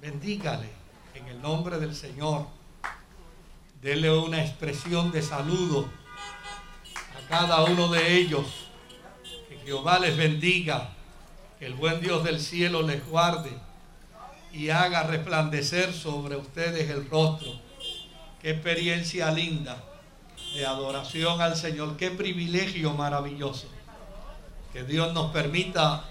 Bendígale 0.00 0.70
en 1.14 1.26
el 1.26 1.42
nombre 1.42 1.78
del 1.78 1.94
Señor. 1.94 2.46
Dele 3.82 4.10
una 4.10 4.42
expresión 4.42 5.12
de 5.12 5.22
saludo 5.22 5.88
a 7.18 7.28
cada 7.28 7.64
uno 7.64 7.88
de 7.88 8.16
ellos. 8.16 8.46
Que 9.48 9.58
Jehová 9.58 9.98
les 9.98 10.16
bendiga. 10.16 10.90
Que 11.58 11.66
el 11.66 11.74
buen 11.74 12.00
Dios 12.00 12.24
del 12.24 12.40
cielo 12.40 12.80
les 12.80 13.06
guarde 13.06 13.50
y 14.52 14.70
haga 14.70 15.02
resplandecer 15.02 15.92
sobre 15.92 16.36
ustedes 16.36 16.88
el 16.88 17.08
rostro. 17.08 17.52
Qué 18.40 18.52
experiencia 18.52 19.30
linda 19.30 19.84
de 20.54 20.64
adoración 20.64 21.42
al 21.42 21.56
Señor. 21.56 21.98
Qué 21.98 22.10
privilegio 22.10 22.94
maravilloso. 22.94 23.66
Que 24.72 24.82
Dios 24.82 25.12
nos 25.12 25.30
permita 25.30 26.04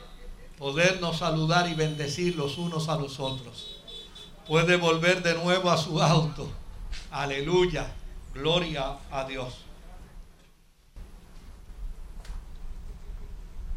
podernos 0.59 1.17
saludar 1.17 1.67
y 1.67 1.73
bendecir 1.73 2.35
los 2.35 2.59
unos 2.59 2.89
a 2.89 2.95
los 2.95 3.19
otros. 3.19 3.68
Puede 4.49 4.77
volver 4.77 5.21
de 5.21 5.35
nuevo 5.35 5.69
a 5.69 5.77
su 5.77 6.01
auto. 6.01 6.51
Aleluya. 7.11 7.85
Gloria 8.33 8.97
a 9.11 9.23
Dios. 9.25 9.63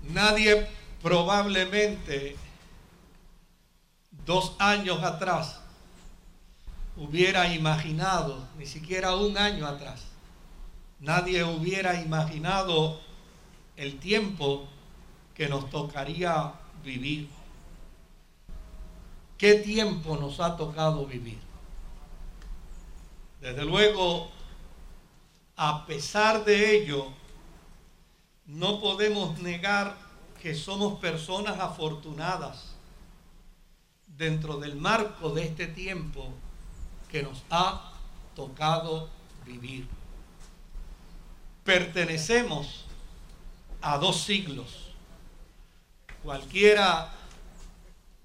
Nadie 0.04 0.66
probablemente 1.02 2.38
dos 4.24 4.56
años 4.58 5.02
atrás 5.02 5.60
hubiera 6.96 7.52
imaginado, 7.52 8.42
ni 8.56 8.64
siquiera 8.64 9.14
un 9.14 9.36
año 9.36 9.66
atrás, 9.66 10.00
nadie 11.00 11.44
hubiera 11.44 12.00
imaginado 12.00 12.98
el 13.76 13.98
tiempo 13.98 14.66
que 15.34 15.50
nos 15.50 15.68
tocaría 15.68 16.54
vivir. 16.82 17.28
¿Qué 19.42 19.54
tiempo 19.54 20.16
nos 20.16 20.38
ha 20.38 20.56
tocado 20.56 21.04
vivir? 21.04 21.40
Desde 23.40 23.64
luego, 23.64 24.30
a 25.56 25.84
pesar 25.84 26.44
de 26.44 26.76
ello, 26.76 27.08
no 28.46 28.80
podemos 28.80 29.40
negar 29.40 29.96
que 30.40 30.54
somos 30.54 31.00
personas 31.00 31.58
afortunadas 31.58 32.76
dentro 34.16 34.58
del 34.58 34.76
marco 34.76 35.30
de 35.30 35.46
este 35.46 35.66
tiempo 35.66 36.32
que 37.10 37.24
nos 37.24 37.42
ha 37.50 37.94
tocado 38.36 39.08
vivir. 39.44 39.88
Pertenecemos 41.64 42.84
a 43.80 43.98
dos 43.98 44.22
siglos. 44.22 44.92
Cualquiera 46.22 47.12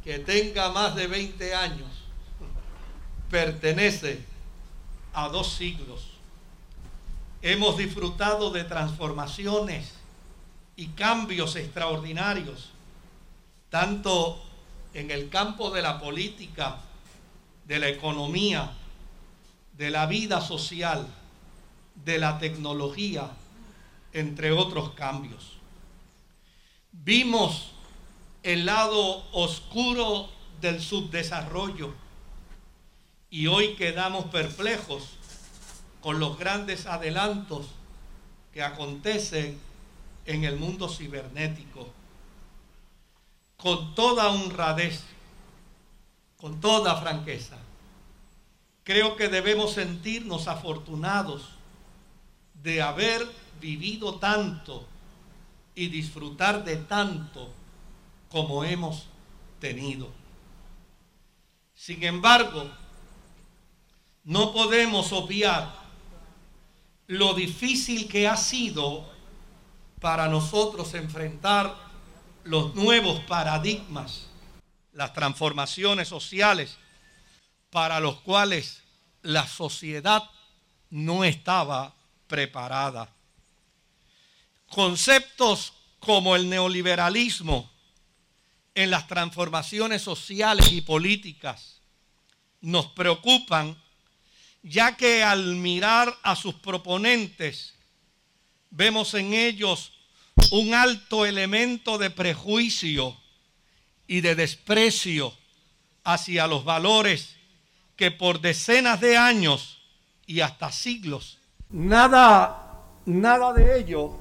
que 0.08 0.20
tenga 0.20 0.72
más 0.72 0.96
de 0.96 1.06
20 1.06 1.54
años 1.54 1.90
pertenece 3.30 4.24
a 5.14 5.28
dos 5.28 5.52
siglos. 5.52 6.12
Hemos 7.42 7.78
disfrutado 7.78 8.50
de 8.50 8.64
transformaciones 8.64 9.96
y 10.78 10.88
cambios 10.88 11.58
extraordinarios, 11.58 12.70
tanto 13.70 14.42
en 14.94 15.12
el 15.12 15.28
campo 15.28 15.72
de 15.72 15.82
la 15.82 16.00
política, 16.00 16.78
de 17.66 17.78
la 17.78 17.90
economía, 17.90 18.72
de 19.74 19.90
la 19.90 20.06
vida 20.06 20.40
social, 20.40 21.06
de 21.96 22.18
la 22.18 22.40
tecnología, 22.40 23.30
entre 24.14 24.54
otros 24.54 24.92
cambios. 24.92 25.58
Vimos 26.94 27.74
el 28.44 28.66
lado 28.66 29.24
oscuro 29.32 30.30
del 30.62 30.82
subdesarrollo 30.82 31.94
y 33.30 33.48
hoy 33.48 33.76
quedamos 33.76 34.26
perplejos 34.26 35.04
con 36.02 36.20
los 36.20 36.38
grandes 36.38 36.86
adelantos 36.86 37.68
que 38.54 38.64
acontecen 38.64 39.60
en 40.26 40.44
el 40.44 40.58
mundo 40.58 40.90
cibernético. 40.90 41.94
con 43.58 43.96
toda 43.96 44.30
honradez, 44.30 45.02
con 46.38 46.62
toda 46.62 47.02
franqueza, 47.02 47.58
creo 48.84 49.16
que 49.16 49.30
debemos 49.30 49.74
sentirnos 49.74 50.48
afortunados 50.48 51.50
de 52.54 52.84
haber 52.84 53.28
vivido 53.60 54.20
tanto 54.20 54.86
y 55.74 55.88
disfrutar 55.88 56.64
de 56.64 56.78
tanto 56.78 57.52
como 58.30 58.64
hemos 58.64 59.08
tenido. 59.60 60.12
Sin 61.76 62.04
embargo, 62.04 62.70
no 64.24 64.52
podemos 64.52 65.12
obviar 65.14 65.74
lo 67.08 67.34
difícil 67.34 68.08
que 68.10 68.28
ha 68.28 68.36
sido 68.36 69.10
para 70.02 70.28
nosotros 70.28 70.94
enfrentar 70.94 71.76
los 72.44 72.76
nuevos 72.76 73.20
paradigmas, 73.22 74.28
las 74.92 75.14
transformaciones 75.14 76.08
sociales 76.08 76.78
para 77.70 78.00
los 78.00 78.20
cuales 78.22 78.84
la 79.22 79.48
sociedad 79.48 80.24
no 80.90 81.24
estaba 81.24 81.94
preparada. 82.28 83.10
Conceptos 84.70 85.74
como 86.00 86.36
el 86.36 86.50
neoliberalismo 86.50 87.70
en 88.78 88.92
las 88.92 89.08
transformaciones 89.08 90.04
sociales 90.04 90.72
y 90.72 90.82
políticas 90.82 91.82
nos 92.62 92.86
preocupan 92.86 93.76
ya 94.62 94.96
que 94.96 95.24
al 95.24 95.56
mirar 95.56 96.16
a 96.22 96.36
sus 96.36 96.54
proponentes 96.54 97.74
vemos 98.70 99.16
en 99.16 99.34
ellos 99.34 99.94
un 100.52 100.76
alto 100.76 101.26
elemento 101.26 101.98
de 101.98 102.12
prejuicio 102.12 103.18
y 104.06 104.22
de 104.22 104.36
desprecio 104.36 105.34
hacia 106.04 106.46
los 106.46 106.64
valores 106.64 107.36
que 107.96 108.12
por 108.12 108.42
decenas 108.42 109.02
de 109.02 109.18
años 109.18 109.80
y 110.28 110.42
hasta 110.42 110.72
siglos, 110.72 111.40
nada, 111.72 112.86
nada 113.08 113.54
de 113.54 113.80
ello 113.80 114.20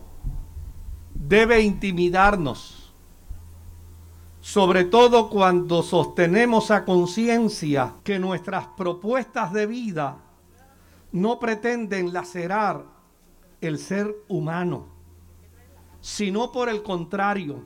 debe 1.13 1.61
intimidarnos, 1.61 2.76
sobre 4.47 4.85
todo 4.85 5.29
cuando 5.29 5.83
sostenemos 5.83 6.71
a 6.71 6.85
conciencia 6.85 7.95
que 8.05 8.21
nuestras 8.21 8.69
propuestas 8.77 9.53
de 9.53 9.67
vida 9.67 10.19
no 11.11 11.41
pretenden 11.41 12.13
lacerar 12.13 12.85
el 13.61 13.81
ser 13.81 14.15
humano, 14.29 14.87
sino 16.01 16.53
por 16.53 16.69
el 16.69 16.85
contrario, 16.85 17.65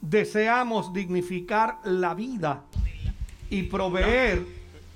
deseamos 0.00 0.92
dignificar 0.92 1.80
la 1.82 2.14
vida 2.14 2.62
y 3.50 3.64
proveer 3.64 4.46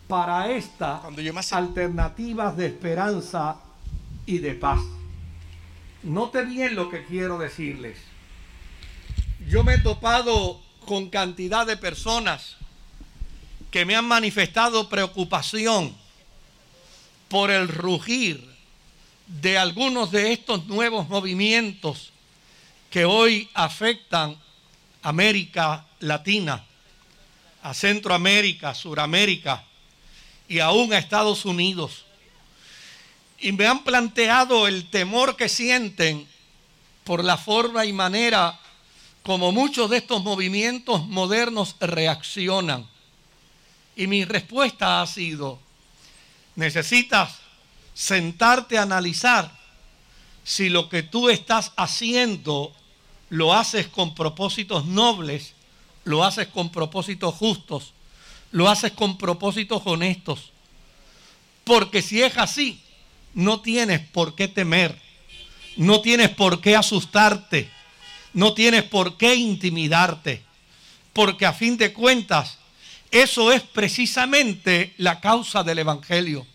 para 0.07 0.53
esta 0.53 1.03
alternativas 1.51 2.57
de 2.57 2.67
esperanza 2.67 3.57
y 4.27 4.39
de 4.39 4.55
paz. 4.55 4.81
Note 6.05 6.45
bien 6.45 6.77
lo 6.77 6.89
que 6.89 7.05
quiero 7.05 7.37
decirles. 7.37 7.99
Yo 9.49 9.65
me 9.65 9.75
he 9.75 9.79
topado 9.79 10.64
con 10.85 11.11
cantidad 11.11 11.67
de 11.67 11.77
personas 11.77 12.57
que 13.71 13.85
me 13.85 13.97
han 13.97 14.07
manifestado 14.07 14.89
preocupación 14.89 15.95
por 17.29 17.51
el 17.51 17.69
rugir 17.69 18.49
de 19.27 19.59
algunos 19.59 20.11
de 20.11 20.33
estos 20.33 20.67
nuevos 20.67 21.09
movimientos 21.09 22.13
que 22.91 23.05
hoy 23.05 23.49
afectan 23.55 24.37
América 25.03 25.87
Latina, 25.99 26.65
a 27.63 27.75
Centroamérica, 27.75 28.75
Suramérica 28.75 29.65
y 30.47 30.61
aún 30.61 30.93
a 30.93 30.99
Estados 30.99 31.45
Unidos. 31.45 32.05
Y 33.41 33.53
me 33.53 33.67
han 33.67 33.83
planteado 33.83 34.69
el 34.69 34.89
temor 34.89 35.37
que 35.37 35.49
sienten 35.49 36.29
por 37.03 37.25
la 37.25 37.37
forma 37.37 37.85
y 37.85 37.93
manera 37.93 38.61
como 39.25 39.51
muchos 39.51 39.91
de 39.91 39.97
estos 39.97 40.23
movimientos 40.23 41.07
modernos 41.09 41.75
reaccionan. 41.81 42.87
Y 43.97 44.07
mi 44.07 44.25
respuesta 44.25 45.03
ha 45.03 45.07
sido, 45.07 45.59
Necesitas 46.57 47.39
sentarte 47.95 48.79
a 48.79 48.83
analizar 48.83 49.51
si 50.45 50.69
lo 50.69 50.89
que 50.89 51.03
tú 51.03 51.29
estás 51.29 51.73
haciendo 51.77 52.73
lo 53.29 53.55
haces 53.55 53.89
con 53.89 54.15
propósitos 54.15 54.85
nobles, 54.85 55.55
lo 56.05 56.23
haces 56.23 56.49
con 56.49 56.71
propósitos 56.71 57.35
justos, 57.35 57.93
lo 58.53 58.69
haces 58.69 58.93
con 58.93 59.17
propósitos 59.17 59.83
honestos. 59.85 60.53
Porque 61.65 62.03
si 62.03 62.23
es 62.23 62.37
así, 62.37 62.81
no 63.33 63.61
tienes 63.61 64.01
por 64.01 64.35
qué 64.35 64.47
temer, 64.47 65.01
no 65.77 66.03
tienes 66.03 66.29
por 66.29 66.61
qué 66.61 66.77
asustarte, 66.77 67.71
no 68.35 68.53
tienes 68.53 68.83
por 68.83 69.17
qué 69.17 69.35
intimidarte, 69.35 70.43
porque 71.13 71.47
a 71.47 71.53
fin 71.53 71.77
de 71.77 71.93
cuentas 71.93 72.59
eso 73.11 73.53
es 73.53 73.63
precisamente 73.63 74.93
la 74.99 75.21
causa 75.21 75.63
del 75.63 75.79
Evangelio. 75.79 76.47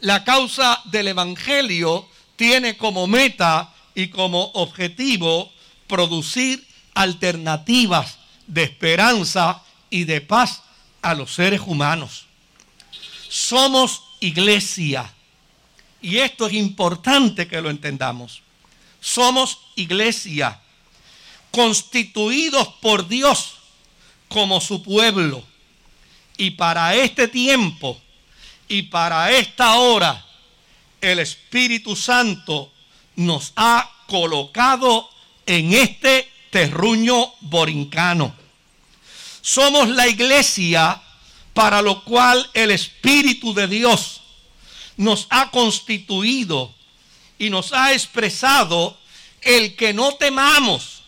La 0.00 0.24
causa 0.24 0.80
del 0.86 1.08
Evangelio 1.08 2.08
tiene 2.36 2.78
como 2.78 3.06
meta 3.06 3.74
y 3.94 4.08
como 4.08 4.50
objetivo 4.54 5.52
producir 5.86 6.66
alternativas 6.94 8.16
de 8.46 8.62
esperanza 8.62 9.62
y 9.90 10.04
de 10.04 10.22
paz 10.22 10.62
a 11.02 11.14
los 11.14 11.34
seres 11.34 11.60
humanos. 11.66 12.24
Somos 13.28 14.02
iglesia. 14.20 15.12
Y 16.00 16.16
esto 16.16 16.46
es 16.46 16.54
importante 16.54 17.46
que 17.46 17.60
lo 17.60 17.68
entendamos. 17.68 18.42
Somos 19.00 19.58
iglesia, 19.76 20.60
constituidos 21.50 22.68
por 22.80 23.08
Dios 23.08 23.54
como 24.28 24.60
su 24.60 24.82
pueblo 24.82 25.44
y 26.36 26.52
para 26.52 26.94
este 26.94 27.28
tiempo 27.28 28.00
y 28.68 28.82
para 28.82 29.32
esta 29.32 29.74
hora, 29.74 30.24
el 31.00 31.18
Espíritu 31.18 31.96
Santo 31.96 32.72
nos 33.16 33.52
ha 33.56 33.90
colocado 34.06 35.10
en 35.44 35.72
este 35.72 36.30
terruño 36.50 37.32
borincano. 37.40 38.34
Somos 39.42 39.88
la 39.88 40.06
iglesia 40.06 41.02
para 41.52 41.82
lo 41.82 42.04
cual 42.04 42.48
el 42.54 42.70
Espíritu 42.70 43.52
de 43.52 43.66
Dios 43.66 44.20
nos 44.96 45.26
ha 45.30 45.50
constituido 45.50 46.72
y 47.38 47.50
nos 47.50 47.72
ha 47.72 47.92
expresado 47.92 48.96
el 49.40 49.74
que 49.74 49.92
no 49.92 50.14
temamos, 50.14 50.99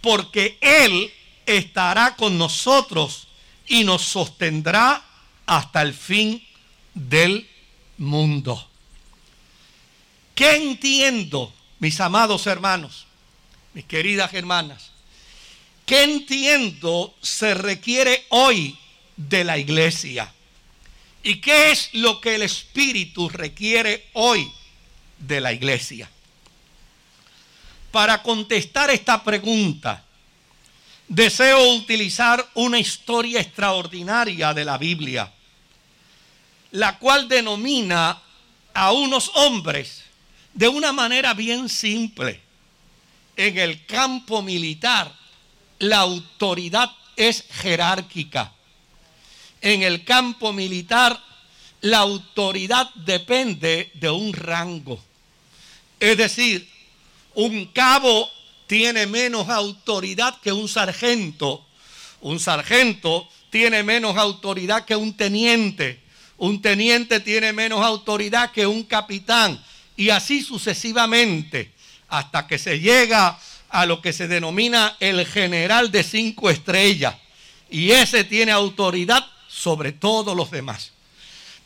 porque 0.00 0.58
Él 0.60 1.12
estará 1.46 2.16
con 2.16 2.38
nosotros 2.38 3.28
y 3.66 3.84
nos 3.84 4.02
sostendrá 4.02 5.04
hasta 5.46 5.82
el 5.82 5.94
fin 5.94 6.44
del 6.94 7.48
mundo. 7.96 8.68
¿Qué 10.34 10.56
entiendo, 10.56 11.52
mis 11.78 12.00
amados 12.00 12.46
hermanos, 12.46 13.06
mis 13.74 13.84
queridas 13.84 14.32
hermanas? 14.34 14.92
¿Qué 15.84 16.02
entiendo 16.02 17.14
se 17.22 17.54
requiere 17.54 18.26
hoy 18.28 18.78
de 19.16 19.42
la 19.42 19.58
iglesia? 19.58 20.32
¿Y 21.22 21.40
qué 21.40 21.72
es 21.72 21.90
lo 21.94 22.20
que 22.20 22.36
el 22.36 22.42
Espíritu 22.42 23.28
requiere 23.28 24.06
hoy 24.12 24.52
de 25.18 25.40
la 25.40 25.52
iglesia? 25.52 26.10
Para 27.90 28.22
contestar 28.22 28.90
esta 28.90 29.22
pregunta, 29.24 30.04
deseo 31.08 31.72
utilizar 31.74 32.46
una 32.54 32.78
historia 32.78 33.40
extraordinaria 33.40 34.52
de 34.52 34.64
la 34.64 34.76
Biblia, 34.76 35.32
la 36.72 36.98
cual 36.98 37.28
denomina 37.28 38.20
a 38.74 38.92
unos 38.92 39.30
hombres 39.34 40.02
de 40.52 40.68
una 40.68 40.92
manera 40.92 41.34
bien 41.34 41.68
simple. 41.68 42.40
En 43.36 43.56
el 43.56 43.86
campo 43.86 44.42
militar, 44.42 45.14
la 45.78 45.98
autoridad 45.98 46.90
es 47.16 47.44
jerárquica. 47.50 48.52
En 49.60 49.82
el 49.82 50.04
campo 50.04 50.52
militar, 50.52 51.22
la 51.80 51.98
autoridad 51.98 52.90
depende 52.94 53.90
de 53.94 54.10
un 54.10 54.32
rango. 54.32 55.02
Es 56.00 56.16
decir, 56.16 56.68
un 57.38 57.66
cabo 57.66 58.28
tiene 58.66 59.06
menos 59.06 59.48
autoridad 59.48 60.40
que 60.40 60.50
un 60.50 60.68
sargento. 60.68 61.64
Un 62.20 62.40
sargento 62.40 63.28
tiene 63.48 63.84
menos 63.84 64.16
autoridad 64.16 64.84
que 64.84 64.96
un 64.96 65.16
teniente. 65.16 66.02
Un 66.36 66.60
teniente 66.60 67.20
tiene 67.20 67.52
menos 67.52 67.84
autoridad 67.84 68.50
que 68.50 68.66
un 68.66 68.82
capitán. 68.82 69.62
Y 69.96 70.10
así 70.10 70.42
sucesivamente, 70.42 71.70
hasta 72.08 72.48
que 72.48 72.58
se 72.58 72.80
llega 72.80 73.38
a 73.68 73.86
lo 73.86 74.02
que 74.02 74.12
se 74.12 74.26
denomina 74.26 74.96
el 74.98 75.24
general 75.24 75.92
de 75.92 76.02
cinco 76.02 76.50
estrellas. 76.50 77.14
Y 77.70 77.92
ese 77.92 78.24
tiene 78.24 78.50
autoridad 78.50 79.24
sobre 79.46 79.92
todos 79.92 80.36
los 80.36 80.50
demás. 80.50 80.90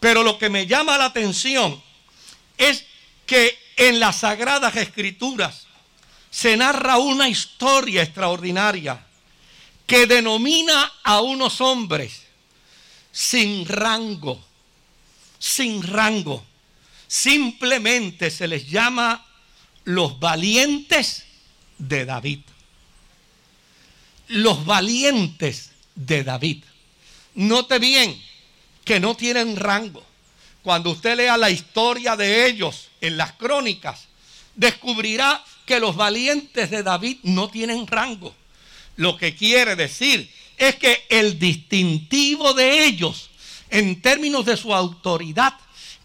Pero 0.00 0.22
lo 0.22 0.36
que 0.36 0.50
me 0.50 0.66
llama 0.66 0.98
la 0.98 1.06
atención 1.06 1.82
es 2.58 2.84
que 3.24 3.61
en 3.76 4.00
las 4.00 4.16
sagradas 4.20 4.76
escrituras 4.76 5.66
se 6.30 6.56
narra 6.56 6.98
una 6.98 7.28
historia 7.28 8.02
extraordinaria 8.02 9.04
que 9.86 10.06
denomina 10.06 10.92
a 11.02 11.20
unos 11.20 11.60
hombres 11.60 12.22
sin 13.12 13.66
rango, 13.66 14.42
sin 15.38 15.82
rango. 15.82 16.44
Simplemente 17.06 18.30
se 18.30 18.48
les 18.48 18.68
llama 18.70 19.26
los 19.84 20.18
valientes 20.18 21.24
de 21.76 22.06
David. 22.06 22.40
Los 24.28 24.64
valientes 24.64 25.72
de 25.94 26.24
David. 26.24 26.64
Note 27.34 27.78
bien 27.78 28.18
que 28.84 28.98
no 28.98 29.14
tienen 29.14 29.56
rango. 29.56 30.04
Cuando 30.62 30.90
usted 30.90 31.16
lea 31.16 31.36
la 31.36 31.50
historia 31.50 32.16
de 32.16 32.46
ellos 32.46 32.88
en 33.00 33.16
las 33.16 33.32
crónicas, 33.32 34.06
descubrirá 34.54 35.44
que 35.66 35.80
los 35.80 35.96
valientes 35.96 36.70
de 36.70 36.82
David 36.82 37.18
no 37.24 37.48
tienen 37.50 37.86
rango. 37.86 38.34
Lo 38.96 39.16
que 39.16 39.34
quiere 39.34 39.74
decir 39.74 40.30
es 40.56 40.76
que 40.76 41.04
el 41.08 41.38
distintivo 41.38 42.54
de 42.54 42.84
ellos, 42.84 43.30
en 43.70 44.00
términos 44.00 44.44
de 44.44 44.56
su 44.56 44.72
autoridad, 44.74 45.54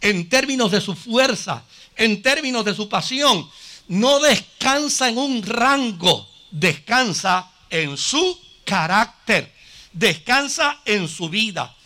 en 0.01 0.29
términos 0.29 0.71
de 0.71 0.81
su 0.81 0.95
fuerza, 0.95 1.63
en 1.95 2.21
términos 2.21 2.65
de 2.65 2.73
su 2.73 2.89
pasión, 2.89 3.47
no 3.87 4.19
descansa 4.19 5.09
en 5.09 5.17
un 5.17 5.43
rango, 5.43 6.27
descansa 6.51 7.51
en 7.69 7.97
su 7.97 8.39
carácter, 8.65 9.53
descansa 9.93 10.79
en 10.85 11.07
su 11.07 11.29
vida. 11.29 11.76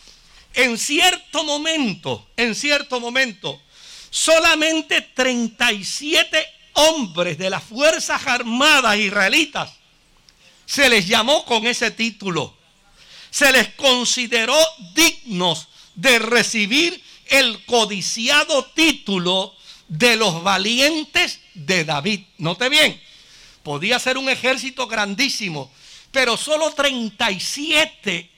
En 0.54 0.78
cierto 0.78 1.44
momento, 1.44 2.28
en 2.36 2.54
cierto 2.54 3.00
momento, 3.00 3.60
solamente 4.10 5.00
37 5.00 6.46
hombres 6.74 7.38
de 7.38 7.50
las 7.50 7.62
Fuerzas 7.62 8.26
Armadas 8.26 8.96
israelitas 8.96 9.70
se 10.66 10.88
les 10.88 11.06
llamó 11.06 11.44
con 11.44 11.66
ese 11.66 11.90
título. 11.90 12.56
Se 13.30 13.52
les 13.52 13.68
consideró 13.74 14.56
dignos 14.94 15.68
de 15.94 16.18
recibir 16.18 17.02
el 17.26 17.64
codiciado 17.66 18.64
título 18.74 19.54
de 19.88 20.16
los 20.16 20.42
valientes 20.42 21.40
de 21.54 21.84
David. 21.84 22.20
Note 22.38 22.68
bien, 22.70 22.98
podía 23.62 23.98
ser 23.98 24.16
un 24.16 24.30
ejército 24.30 24.86
grandísimo, 24.86 25.70
pero 26.10 26.38
solo 26.38 26.70
37, 26.72 28.30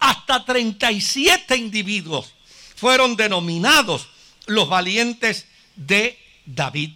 hasta 0.00 0.44
37 0.44 1.56
individuos 1.56 2.32
fueron 2.74 3.14
denominados 3.14 4.08
los 4.46 4.68
valientes 4.68 5.46
de 5.76 6.18
David. 6.46 6.90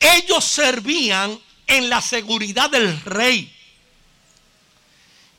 Ellos 0.00 0.44
servían 0.44 1.38
en 1.66 1.90
la 1.90 2.00
seguridad 2.00 2.70
del 2.70 3.00
rey. 3.02 3.52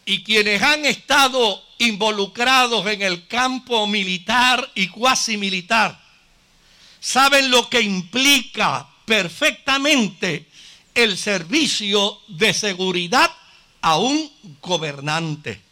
Y 0.06 0.24
quienes 0.24 0.62
han 0.62 0.86
estado 0.86 1.64
involucrados 1.78 2.86
en 2.88 3.02
el 3.02 3.28
campo 3.28 3.88
militar 3.88 4.70
y 4.76 4.90
cuasi 4.90 5.38
militar 5.38 6.02
saben 7.00 7.52
lo 7.52 7.70
que 7.70 7.82
implica 7.82 8.88
perfectamente 9.06 10.48
el 10.94 11.18
servicio 11.18 12.22
de 12.28 12.54
seguridad 12.54 13.30
a 13.82 13.98
un 13.98 14.32
gobernante. 14.62 15.63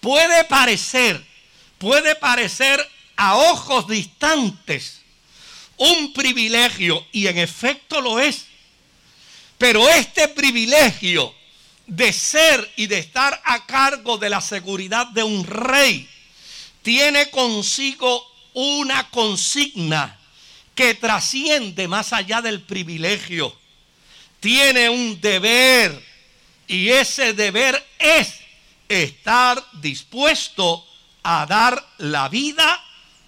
Puede 0.00 0.44
parecer, 0.44 1.24
puede 1.78 2.14
parecer 2.14 2.86
a 3.16 3.36
ojos 3.36 3.88
distantes 3.88 4.98
un 5.78 6.12
privilegio, 6.12 7.06
y 7.12 7.28
en 7.28 7.38
efecto 7.38 8.00
lo 8.00 8.20
es. 8.20 8.46
Pero 9.56 9.88
este 9.88 10.28
privilegio 10.28 11.34
de 11.86 12.12
ser 12.12 12.70
y 12.76 12.86
de 12.86 12.98
estar 12.98 13.40
a 13.44 13.64
cargo 13.66 14.18
de 14.18 14.28
la 14.28 14.40
seguridad 14.40 15.06
de 15.06 15.22
un 15.22 15.44
rey 15.44 16.08
tiene 16.82 17.30
consigo 17.30 18.24
una 18.54 19.08
consigna 19.10 20.18
que 20.74 20.94
trasciende 20.94 21.88
más 21.88 22.12
allá 22.12 22.40
del 22.40 22.60
privilegio. 22.60 23.56
Tiene 24.40 24.88
un 24.88 25.20
deber 25.20 26.04
y 26.68 26.90
ese 26.90 27.32
deber 27.32 27.84
es 27.98 28.34
estar 28.88 29.62
dispuesto 29.74 30.86
a 31.22 31.46
dar 31.46 31.86
la 31.98 32.28
vida 32.28 32.82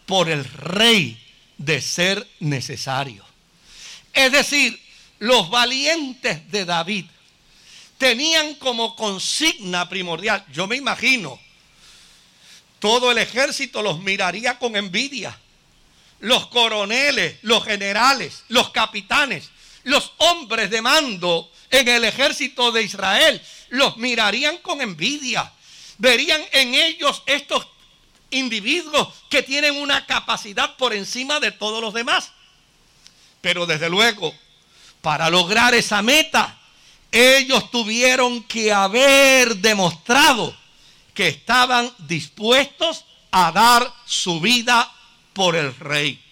por 0.07 0.29
el 0.29 0.45
rey 0.45 1.21
de 1.59 1.81
ser 1.81 2.27
necesario. 2.41 3.25
Es 4.13 4.33
decir, 4.33 4.81
los 5.19 5.51
valientes 5.51 6.51
de 6.51 6.65
David 6.65 7.05
tenían 7.99 8.55
como 8.55 8.97
consigna 8.97 9.89
primordial, 9.89 10.45
yo 10.51 10.67
me 10.67 10.77
imagino, 10.77 11.39
todo 12.79 13.13
el 13.13 13.19
ejército 13.19 13.83
los 13.83 14.01
miraría 14.01 14.59
con 14.59 14.75
envidia. 14.75 15.39
Los 16.21 16.49
coroneles, 16.49 17.37
los 17.43 17.65
generales, 17.65 18.45
los 18.49 18.71
capitanes, 18.71 19.51
los 19.85 20.13
hombres 20.19 20.71
de 20.71 20.83
mando 20.83 21.51
en 21.71 21.89
el 21.89 22.05
ejército 22.05 22.73
de 22.73 22.83
Israel 22.83 23.41
los 23.69 23.97
mirarían 23.97 24.59
con 24.59 24.81
envidia. 24.81 25.51
Verían 25.99 26.43
en 26.53 26.75
ellos 26.75 27.23
estos 27.27 27.67
individuos 28.31 29.09
que 29.29 29.43
tienen 29.43 29.77
una 29.77 30.07
capacidad 30.07 30.77
por 30.77 30.95
encima 30.95 31.41
de 31.41 31.53
todos 31.53 31.81
los 31.81 31.95
demás. 31.95 32.33
Pero 33.41 33.67
desde 33.67 33.89
luego, 33.89 34.35
para 35.01 35.31
lograr 35.31 35.75
esa 35.75 36.03
meta, 36.03 36.59
ellos 37.13 37.71
tuvieron 37.71 38.43
que 38.45 38.73
haber 38.73 39.57
demostrado 39.57 40.57
que 41.15 41.29
estaban 41.29 41.93
dispuestos 41.99 43.05
a 43.31 43.53
dar 43.53 43.93
su 44.07 44.41
vida 44.41 44.91
por 45.33 45.57
el 45.57 45.75
rey. 45.77 46.23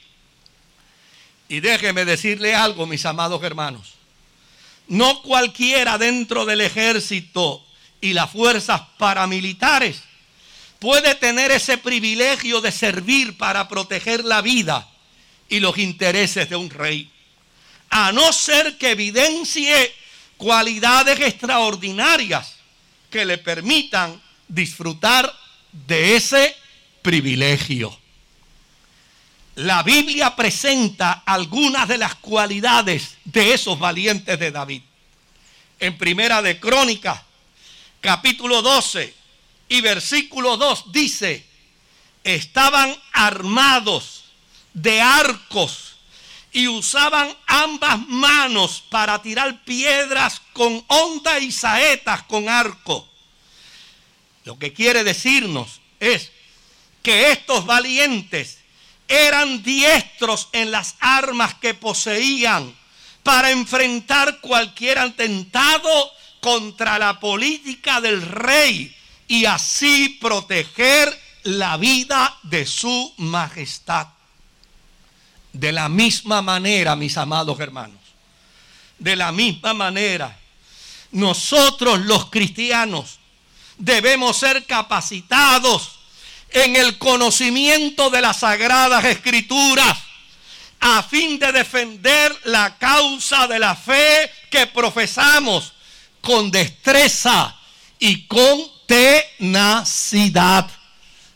Y 1.49 1.61
déjeme 1.61 2.05
decirle 2.05 2.55
algo, 2.55 2.87
mis 2.87 3.07
amados 3.07 3.43
hermanos. 3.43 3.98
No 4.89 5.23
cualquiera 5.23 5.99
dentro 5.99 6.45
del 6.45 6.61
ejército 6.63 7.65
y 8.01 8.15
las 8.15 8.31
fuerzas 8.31 8.83
paramilitares 8.97 10.03
puede 10.79 11.15
tener 11.15 11.51
ese 11.51 11.79
privilegio 11.79 12.61
de 12.61 12.73
servir 12.73 13.37
para 13.37 13.69
proteger 13.69 14.25
la 14.25 14.41
vida 14.41 14.89
y 15.49 15.61
los 15.61 15.79
intereses 15.79 16.49
de 16.49 16.57
un 16.57 16.71
rey. 16.71 17.11
A 17.91 18.13
no 18.13 18.33
ser 18.33 18.79
que 18.79 18.91
evidencie 18.91 19.95
cualidades 20.37 21.21
extraordinarias 21.21 22.57
que 23.11 23.25
le 23.25 23.39
permitan 23.39 24.21
disfrutar 24.47 25.35
de 25.73 26.17
ese 26.17 26.55
privilegio. 27.03 27.99
La 29.57 29.83
Biblia 29.83 30.37
presenta 30.37 31.25
algunas 31.27 31.89
de 31.89 31.99
las 31.99 32.15
cualidades 32.15 33.17
de 33.25 33.55
esos 33.55 33.79
valientes 33.79 34.39
de 34.39 34.53
David. 34.53 34.83
En 35.81 35.97
Primera 35.97 36.43
de 36.43 36.59
Crónicas, 36.59 37.21
capítulo 38.01 38.63
12 38.63 39.15
y 39.69 39.81
versículo 39.81 40.57
2 40.57 40.93
dice, 40.93 41.47
estaban 42.25 42.97
armados 43.13 44.25
de 44.75 45.01
arcos 45.01 45.97
y 46.53 46.67
usaban 46.67 47.33
ambas 47.47 48.01
manos 48.09 48.83
para 48.91 49.23
tirar 49.23 49.63
piedras 49.65 50.41
con 50.53 50.85
onda 50.89 51.39
y 51.39 51.53
saetas 51.53 52.23
con 52.25 52.49
arco. 52.49 53.09
Lo 54.45 54.59
que 54.59 54.73
quiere 54.73 55.05
decirnos 55.05 55.81
es 56.01 56.33
que 57.03 57.31
estos 57.31 57.67
valientes 57.67 58.59
eran 59.07 59.63
diestros 59.63 60.49
en 60.53 60.71
las 60.71 60.97
armas 60.99 61.55
que 61.55 61.75
poseían 61.75 62.75
para 63.29 63.51
enfrentar 63.51 64.41
cualquier 64.41 64.99
atentado 64.99 66.11
contra 66.41 66.99
la 66.99 67.21
política 67.21 68.01
del 68.01 68.23
rey 68.23 68.97
y 69.27 69.45
así 69.45 70.17
proteger 70.19 71.15
la 71.43 71.77
vida 71.77 72.39
de 72.45 72.65
su 72.65 73.13
majestad. 73.19 74.07
De 75.53 75.73
la 75.73 75.91
misma 75.91 76.41
manera, 76.41 76.97
mis 76.97 77.19
amados 77.19 77.61
hermanos, 77.61 78.01
de 78.99 79.15
la 79.15 79.31
misma 79.31 79.75
manera, 79.75 80.35
nosotros 81.13 82.01
los 82.07 82.31
cristianos 82.31 83.19
debemos 83.77 84.39
ser 84.39 84.65
capacitados 84.65 85.99
en 86.49 86.77
el 86.77 86.97
conocimiento 86.97 88.09
de 88.09 88.23
las 88.23 88.39
sagradas 88.39 89.05
escrituras 89.05 90.08
a 90.81 91.03
fin 91.03 91.39
de 91.39 91.53
defender 91.53 92.35
la 92.45 92.77
causa 92.79 93.47
de 93.47 93.59
la 93.59 93.75
fe 93.75 94.31
que 94.51 94.67
profesamos 94.67 95.73
con 96.21 96.51
destreza 96.51 97.57
y 97.99 98.27
con 98.27 98.61
tenacidad. 98.87 100.71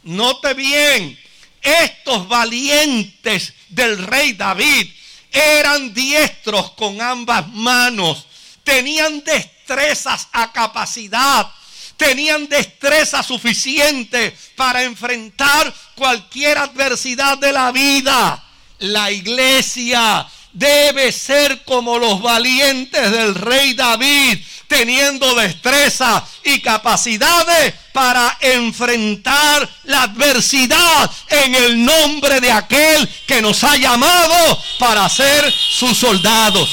Note 0.05 0.55
bien, 0.55 1.18
estos 1.61 2.26
valientes 2.28 3.53
del 3.68 3.99
rey 3.99 4.32
David 4.32 4.88
eran 5.30 5.95
diestros 5.95 6.72
con 6.72 7.01
ambas 7.01 7.49
manos, 7.49 8.26
tenían 8.64 9.22
destrezas 9.24 10.28
a 10.32 10.53
capacidad, 10.53 11.51
tenían 11.97 12.49
destreza 12.49 13.22
suficiente 13.22 14.36
para 14.57 14.82
enfrentar 14.82 15.72
cualquier 15.95 16.59
adversidad 16.59 17.38
de 17.38 17.53
la 17.53 17.70
vida. 17.70 18.41
La 18.83 19.12
iglesia 19.12 20.26
debe 20.53 21.12
ser 21.12 21.62
como 21.62 22.01
los 22.01 22.20
valientes 22.20 23.12
del 23.12 23.37
rey 23.37 23.74
David, 23.74 24.39
teniendo 24.66 25.37
destreza 25.37 26.26
y 26.43 26.61
capacidades 26.61 27.74
para 27.93 28.39
enfrentar 28.41 29.68
la 29.85 30.03
adversidad 30.03 31.09
en 31.28 31.55
el 31.55 31.85
nombre 31.85 32.41
de 32.41 32.51
aquel 32.51 33.09
que 33.24 33.41
nos 33.41 33.62
ha 33.62 33.76
llamado 33.76 34.61
para 34.80 35.09
ser 35.09 35.53
sus 35.53 35.97
soldados. 35.97 36.68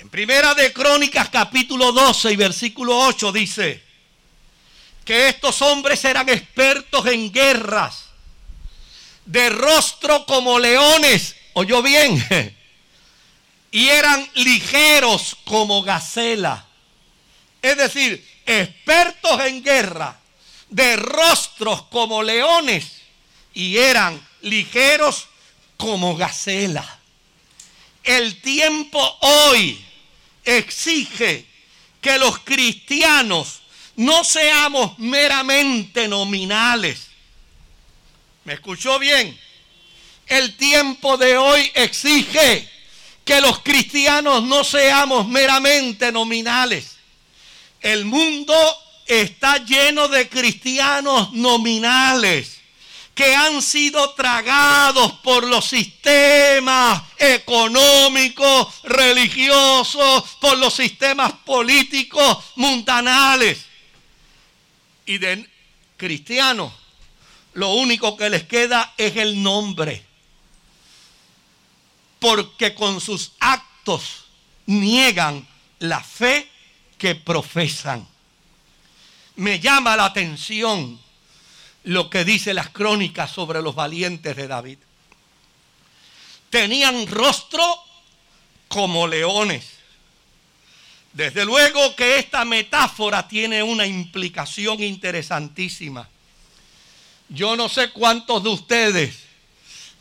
En 0.00 0.08
Primera 0.08 0.54
de 0.54 0.72
Crónicas 0.72 1.28
capítulo 1.28 1.92
12 1.92 2.32
y 2.32 2.36
versículo 2.36 2.98
8 2.98 3.30
dice 3.30 3.84
que 5.04 5.28
estos 5.28 5.62
hombres 5.62 6.04
eran 6.04 6.28
expertos 6.28 7.06
en 7.06 7.30
guerras 7.30 8.07
de 9.28 9.50
rostro 9.50 10.24
como 10.24 10.58
leones, 10.58 11.36
oyó 11.52 11.82
bien, 11.82 12.26
y 13.70 13.88
eran 13.88 14.26
ligeros 14.34 15.36
como 15.44 15.82
gacela. 15.82 16.66
Es 17.60 17.76
decir, 17.76 18.26
expertos 18.46 19.38
en 19.42 19.62
guerra, 19.62 20.18
de 20.70 20.96
rostros 20.96 21.82
como 21.84 22.22
leones, 22.22 23.02
y 23.52 23.76
eran 23.76 24.18
ligeros 24.40 25.26
como 25.76 26.16
gacela. 26.16 26.98
El 28.02 28.40
tiempo 28.40 28.98
hoy 29.20 29.84
exige 30.42 31.44
que 32.00 32.16
los 32.16 32.38
cristianos 32.38 33.60
no 33.96 34.24
seamos 34.24 34.98
meramente 34.98 36.08
nominales 36.08 37.08
¿Me 38.48 38.54
escuchó 38.54 38.98
bien? 38.98 39.38
El 40.26 40.56
tiempo 40.56 41.18
de 41.18 41.36
hoy 41.36 41.70
exige 41.74 42.66
que 43.22 43.42
los 43.42 43.58
cristianos 43.58 44.42
no 44.42 44.64
seamos 44.64 45.28
meramente 45.28 46.10
nominales. 46.10 46.96
El 47.82 48.06
mundo 48.06 48.54
está 49.06 49.58
lleno 49.58 50.08
de 50.08 50.30
cristianos 50.30 51.30
nominales 51.34 52.56
que 53.14 53.34
han 53.34 53.60
sido 53.60 54.14
tragados 54.14 55.12
por 55.22 55.46
los 55.46 55.66
sistemas 55.66 57.02
económicos, 57.18 58.80
religiosos, 58.84 60.24
por 60.40 60.56
los 60.56 60.72
sistemas 60.72 61.34
políticos 61.44 62.38
mundanales. 62.56 63.66
Y 65.04 65.18
de 65.18 65.46
cristianos 65.98 66.87
lo 67.58 67.70
único 67.70 68.16
que 68.16 68.30
les 68.30 68.44
queda 68.44 68.94
es 68.96 69.16
el 69.16 69.42
nombre. 69.42 70.04
Porque 72.20 72.72
con 72.72 73.00
sus 73.00 73.32
actos 73.40 74.26
niegan 74.66 75.44
la 75.80 76.00
fe 76.00 76.48
que 76.96 77.16
profesan. 77.16 78.06
Me 79.34 79.58
llama 79.58 79.96
la 79.96 80.04
atención 80.04 81.00
lo 81.82 82.08
que 82.08 82.24
dice 82.24 82.54
las 82.54 82.68
crónicas 82.68 83.32
sobre 83.32 83.60
los 83.60 83.74
valientes 83.74 84.36
de 84.36 84.46
David. 84.46 84.78
Tenían 86.50 87.08
rostro 87.08 87.64
como 88.68 89.08
leones. 89.08 89.66
Desde 91.12 91.44
luego 91.44 91.96
que 91.96 92.20
esta 92.20 92.44
metáfora 92.44 93.26
tiene 93.26 93.64
una 93.64 93.84
implicación 93.84 94.80
interesantísima. 94.80 96.08
Yo 97.28 97.56
no 97.56 97.68
sé 97.68 97.90
cuántos 97.90 98.42
de 98.42 98.48
ustedes 98.48 99.24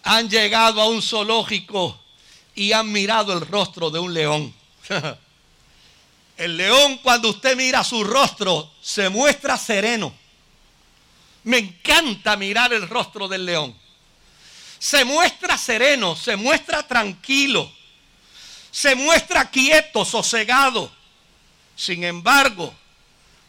han 0.04 0.30
llegado 0.30 0.82
a 0.82 0.88
un 0.88 1.02
zoológico 1.02 2.00
y 2.56 2.72
han 2.72 2.92
mirado 2.92 3.34
el 3.34 3.42
rostro 3.42 3.90
de 3.90 4.00
un 4.00 4.14
león. 4.14 4.54
El 6.38 6.56
león 6.56 7.00
cuando 7.02 7.30
usted 7.30 7.58
mira 7.58 7.84
su 7.84 8.04
rostro 8.04 8.72
se 8.80 9.10
muestra 9.10 9.58
sereno. 9.58 10.14
Me 11.44 11.58
encanta 11.58 12.38
mirar 12.38 12.74
el 12.74 12.88
rostro 12.88 13.28
del 13.28 13.44
león. 13.46 13.76
Se 14.78 15.04
muestra 15.04 15.58
sereno, 15.58 16.16
se 16.16 16.36
muestra 16.36 16.84
tranquilo, 16.86 17.72
se 18.70 18.94
muestra 18.94 19.50
quieto, 19.50 20.06
sosegado. 20.06 20.92
Sin 21.76 22.04
embargo, 22.04 22.72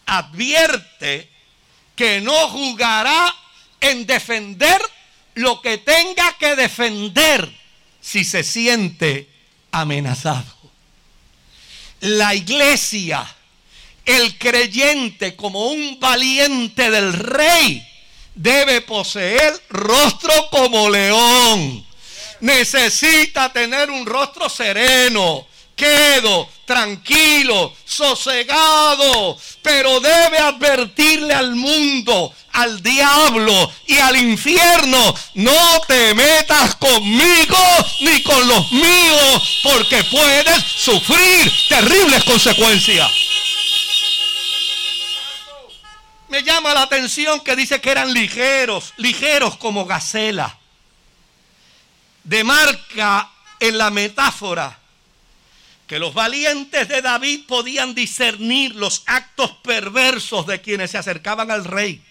advierte 0.06 1.30
que 1.94 2.22
no 2.22 2.48
jugará 2.48 3.34
en 3.80 4.06
defender 4.06 4.80
lo 5.34 5.60
que 5.60 5.78
tenga 5.78 6.36
que 6.38 6.56
defender 6.56 7.48
si 8.00 8.24
se 8.24 8.42
siente 8.42 9.28
amenazado. 9.70 10.56
La 12.00 12.34
iglesia, 12.34 13.26
el 14.04 14.38
creyente 14.38 15.36
como 15.36 15.68
un 15.68 15.98
valiente 16.00 16.90
del 16.90 17.12
rey, 17.12 17.86
debe 18.34 18.80
poseer 18.82 19.60
rostro 19.68 20.32
como 20.50 20.88
león. 20.88 21.84
Necesita 22.40 23.52
tener 23.52 23.90
un 23.90 24.06
rostro 24.06 24.48
sereno, 24.48 25.46
quedo, 25.78 26.50
tranquilo, 26.66 27.74
sosegado, 27.86 29.38
pero 29.62 30.00
debe 30.00 30.38
advertirle 30.38 31.32
al 31.32 31.54
mundo, 31.54 32.34
al 32.52 32.82
diablo 32.82 33.72
y 33.86 33.96
al 33.96 34.16
infierno, 34.16 35.14
no 35.34 35.80
te 35.86 36.14
metas 36.14 36.74
conmigo 36.74 37.56
ni 38.00 38.22
con 38.22 38.46
los 38.46 38.70
míos, 38.72 39.60
porque 39.62 40.04
puedes 40.04 40.62
sufrir 40.62 41.50
terribles 41.70 42.24
consecuencias. 42.24 43.10
Me 46.28 46.42
llama 46.42 46.74
la 46.74 46.82
atención 46.82 47.40
que 47.40 47.56
dice 47.56 47.80
que 47.80 47.90
eran 47.90 48.12
ligeros, 48.12 48.92
ligeros 48.98 49.56
como 49.56 49.86
gacela. 49.86 50.58
De 52.24 52.44
marca 52.44 53.30
en 53.60 53.78
la 53.78 53.90
metáfora 53.90 54.77
que 55.89 55.99
los 55.99 56.12
valientes 56.12 56.86
de 56.86 57.01
David 57.01 57.47
podían 57.49 57.95
discernir 57.95 58.74
los 58.74 59.03
actos 59.07 59.51
perversos 59.62 60.47
de 60.47 60.61
quienes 60.61 60.91
se 60.91 60.99
acercaban 60.99 61.51
al 61.51 61.64
rey 61.64 62.03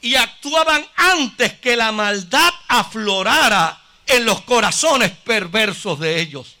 y 0.00 0.16
actuaban 0.16 0.84
antes 0.96 1.52
que 1.52 1.76
la 1.76 1.92
maldad 1.92 2.50
aflorara 2.68 3.78
en 4.06 4.24
los 4.24 4.40
corazones 4.40 5.10
perversos 5.10 6.00
de 6.00 6.18
ellos. 6.18 6.56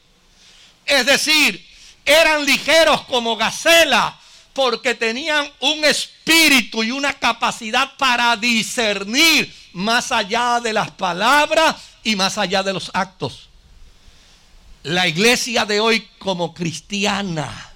Es 0.84 1.06
decir, 1.06 1.66
eran 2.04 2.44
ligeros 2.44 3.00
como 3.02 3.36
gacela 3.36 4.18
porque 4.52 4.94
tenían 4.94 5.50
un 5.60 5.82
espíritu 5.82 6.84
y 6.84 6.90
una 6.90 7.14
capacidad 7.14 7.96
para 7.96 8.36
discernir 8.36 9.52
más 9.72 10.12
allá 10.12 10.60
de 10.60 10.74
las 10.74 10.90
palabras 10.90 11.76
y 12.04 12.16
más 12.16 12.36
allá 12.36 12.62
de 12.62 12.74
los 12.74 12.90
actos. 12.92 13.48
La 14.84 15.06
iglesia 15.06 15.64
de 15.64 15.80
hoy 15.80 16.08
como 16.18 16.54
cristiana 16.54 17.72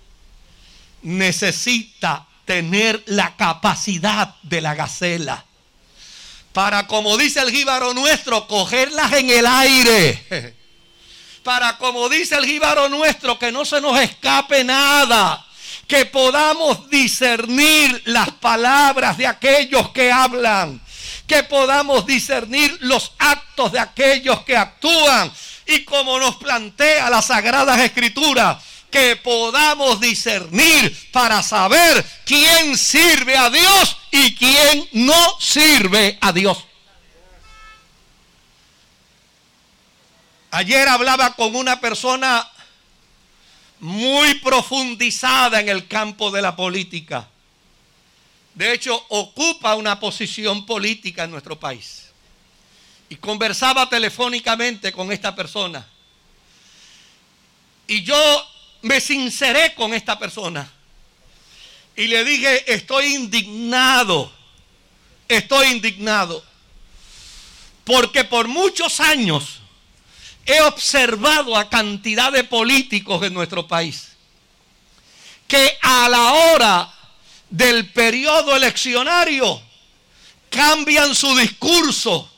necesita 1.03 2.27
tener 2.45 3.03
la 3.07 3.37
capacidad 3.37 4.35
de 4.43 4.61
la 4.61 4.75
gacela 4.75 5.47
para, 6.57 6.87
como 6.87 7.19
dice 7.19 7.39
el 7.41 7.51
jíbaro 7.51 7.93
nuestro, 7.93 8.47
cogerlas 8.49 9.13
en 9.13 9.29
el 9.29 9.47
aire. 9.47 10.55
Para, 11.43 11.77
como 11.77 12.09
dice 12.09 12.35
el 12.35 12.47
jíbaro 12.47 12.89
nuestro, 12.89 13.39
que 13.39 13.53
no 13.53 13.67
se 13.67 13.79
nos 13.79 14.01
escape 14.01 14.65
nada. 14.65 15.47
Que 15.87 16.07
podamos 16.07 16.89
discernir 16.89 18.01
las 18.07 18.31
palabras 18.31 19.19
de 19.19 19.27
aquellos 19.27 19.91
que 19.91 20.11
hablan. 20.11 20.81
Que 21.27 21.43
podamos 21.43 22.07
discernir 22.07 22.75
los 22.81 23.13
actos 23.19 23.73
de 23.73 23.79
aquellos 23.79 24.41
que 24.45 24.57
actúan 24.57 25.31
y 25.67 25.85
como 25.85 26.19
nos 26.19 26.37
plantea 26.37 27.11
las 27.11 27.27
Sagradas 27.27 27.81
Escrituras, 27.81 28.63
que 28.91 29.17
podamos 29.17 30.01
discernir 30.01 31.11
para 31.11 31.43
saber 31.43 32.05
quién 32.25 32.79
sirve 32.79 33.37
a 33.37 33.51
Dios 33.51 33.97
y 34.11 34.35
quién 34.37 34.89
no 34.93 35.41
sirve 35.41 36.19
a 36.21 36.33
Dios. 36.33 36.65
Ayer 40.53 40.89
hablaba 40.89 41.35
con 41.35 41.55
una 41.55 41.81
persona 41.81 42.49
muy 43.81 44.35
profundizada 44.35 45.61
en 45.61 45.69
el 45.69 45.87
campo 45.87 46.31
de 46.31 46.41
la 46.41 46.57
política. 46.57 47.29
De 48.55 48.73
hecho, 48.73 49.05
ocupa 49.11 49.75
una 49.75 50.01
posición 50.01 50.65
política 50.65 51.25
en 51.25 51.33
nuestro 51.33 51.61
país. 51.61 52.06
Y 53.09 53.17
conversaba 53.17 53.89
telefónicamente 53.89 54.93
con 54.93 55.13
esta 55.13 55.35
persona. 55.35 55.87
Y 57.87 58.03
yo 58.03 58.49
me 58.83 59.01
sinceré 59.01 59.75
con 59.75 59.95
esta 59.95 60.19
persona. 60.19 60.71
Y 61.95 62.09
le 62.09 62.25
dije, 62.25 62.73
estoy 62.73 63.15
indignado. 63.15 64.33
Estoy 65.29 65.69
indignado. 65.69 66.45
Porque 67.85 68.25
por 68.25 68.49
muchos 68.49 69.01
años 69.01 69.61
he 70.45 70.61
observado 70.63 71.57
a 71.57 71.69
cantidad 71.69 72.33
de 72.33 72.45
políticos 72.45 73.23
en 73.25 73.35
nuestro 73.35 73.67
país 73.67 74.17
que 75.47 75.79
a 75.81 76.09
la 76.09 76.33
hora 76.33 76.93
del 77.51 77.91
periodo 77.93 78.57
eleccionario 78.57 79.61
cambian 80.51 81.15
su 81.15 81.37
discurso 81.37 82.31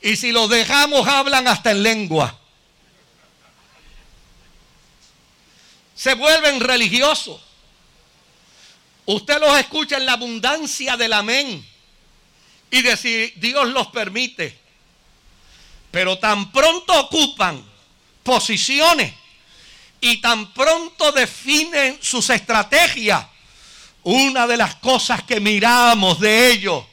y 0.00 0.16
si 0.16 0.32
los 0.32 0.48
dejamos 0.48 1.06
hablan 1.06 1.48
hasta 1.48 1.70
en 1.70 1.82
lengua. 1.82 2.38
Se 5.94 6.14
vuelven 6.14 6.60
religiosos. 6.60 7.40
Usted 9.06 9.40
los 9.40 9.58
escucha 9.58 9.96
en 9.96 10.06
la 10.06 10.12
abundancia 10.12 10.96
del 10.96 11.12
amén 11.12 11.66
y 12.70 12.82
de 12.82 12.96
si 12.96 13.32
Dios 13.36 13.66
los 13.68 13.88
permite. 13.88 14.58
Pero 15.90 16.18
tan 16.18 16.52
pronto 16.52 16.92
ocupan 17.00 17.64
posiciones 18.22 19.12
y 20.00 20.20
tan 20.20 20.52
pronto 20.52 21.10
definen 21.10 21.98
sus 22.00 22.30
estrategias, 22.30 23.26
una 24.04 24.46
de 24.46 24.56
las 24.56 24.76
cosas 24.76 25.24
que 25.24 25.40
miramos 25.40 26.20
de 26.20 26.52
ellos 26.52 26.84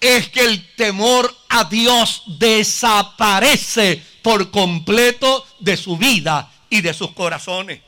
es 0.00 0.28
que 0.28 0.40
el 0.44 0.74
temor 0.74 1.34
a 1.48 1.64
Dios 1.64 2.22
desaparece 2.26 4.02
por 4.22 4.50
completo 4.50 5.46
de 5.58 5.76
su 5.76 5.96
vida 5.96 6.50
y 6.70 6.80
de 6.80 6.94
sus 6.94 7.12
corazones. 7.12 7.80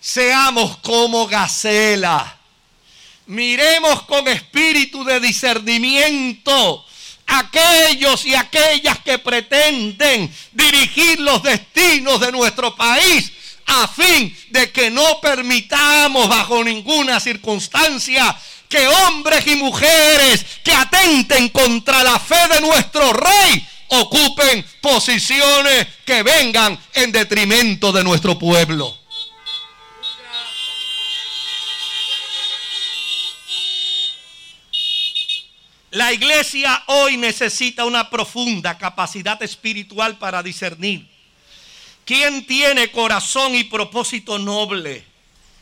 Seamos 0.00 0.78
como 0.78 1.26
Gacela. 1.26 2.36
Miremos 3.26 4.02
con 4.02 4.26
espíritu 4.28 5.04
de 5.04 5.20
discernimiento 5.20 6.84
aquellos 7.26 8.24
y 8.24 8.34
aquellas 8.34 8.98
que 9.00 9.18
pretenden 9.18 10.32
dirigir 10.52 11.20
los 11.20 11.42
destinos 11.42 12.20
de 12.20 12.32
nuestro 12.32 12.74
país 12.74 13.32
a 13.66 13.86
fin 13.86 14.34
de 14.48 14.72
que 14.72 14.90
no 14.90 15.20
permitamos 15.20 16.26
bajo 16.26 16.64
ninguna 16.64 17.20
circunstancia 17.20 18.34
que 18.68 18.86
hombres 18.86 19.46
y 19.46 19.56
mujeres 19.56 20.44
que 20.62 20.72
atenten 20.72 21.48
contra 21.48 22.02
la 22.02 22.18
fe 22.18 22.48
de 22.52 22.60
nuestro 22.60 23.12
rey 23.12 23.66
ocupen 23.88 24.64
posiciones 24.80 25.86
que 26.04 26.22
vengan 26.22 26.78
en 26.94 27.10
detrimento 27.10 27.92
de 27.92 28.04
nuestro 28.04 28.38
pueblo. 28.38 28.96
La 35.90 36.12
iglesia 36.12 36.84
hoy 36.86 37.16
necesita 37.16 37.86
una 37.86 38.10
profunda 38.10 38.76
capacidad 38.76 39.42
espiritual 39.42 40.18
para 40.18 40.42
discernir 40.42 41.08
quién 42.04 42.46
tiene 42.46 42.90
corazón 42.90 43.54
y 43.54 43.64
propósito 43.64 44.38
noble 44.38 45.04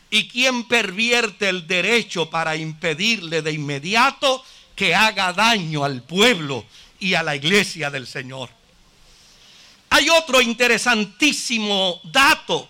y 0.09 0.27
quién 0.27 0.67
pervierte 0.67 1.49
el 1.49 1.67
derecho 1.67 2.29
para 2.29 2.55
impedirle 2.55 3.41
de 3.41 3.51
inmediato 3.51 4.43
que 4.75 4.95
haga 4.95 5.33
daño 5.33 5.83
al 5.83 6.03
pueblo 6.03 6.65
y 6.99 7.13
a 7.13 7.23
la 7.23 7.35
iglesia 7.35 7.89
del 7.89 8.07
Señor. 8.07 8.49
Hay 9.89 10.09
otro 10.09 10.41
interesantísimo 10.41 12.01
dato 12.03 12.69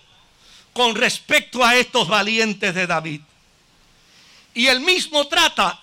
con 0.72 0.94
respecto 0.94 1.64
a 1.64 1.76
estos 1.76 2.08
valientes 2.08 2.74
de 2.74 2.86
David. 2.86 3.20
Y 4.54 4.66
el 4.66 4.80
mismo 4.80 5.26
trata 5.26 5.80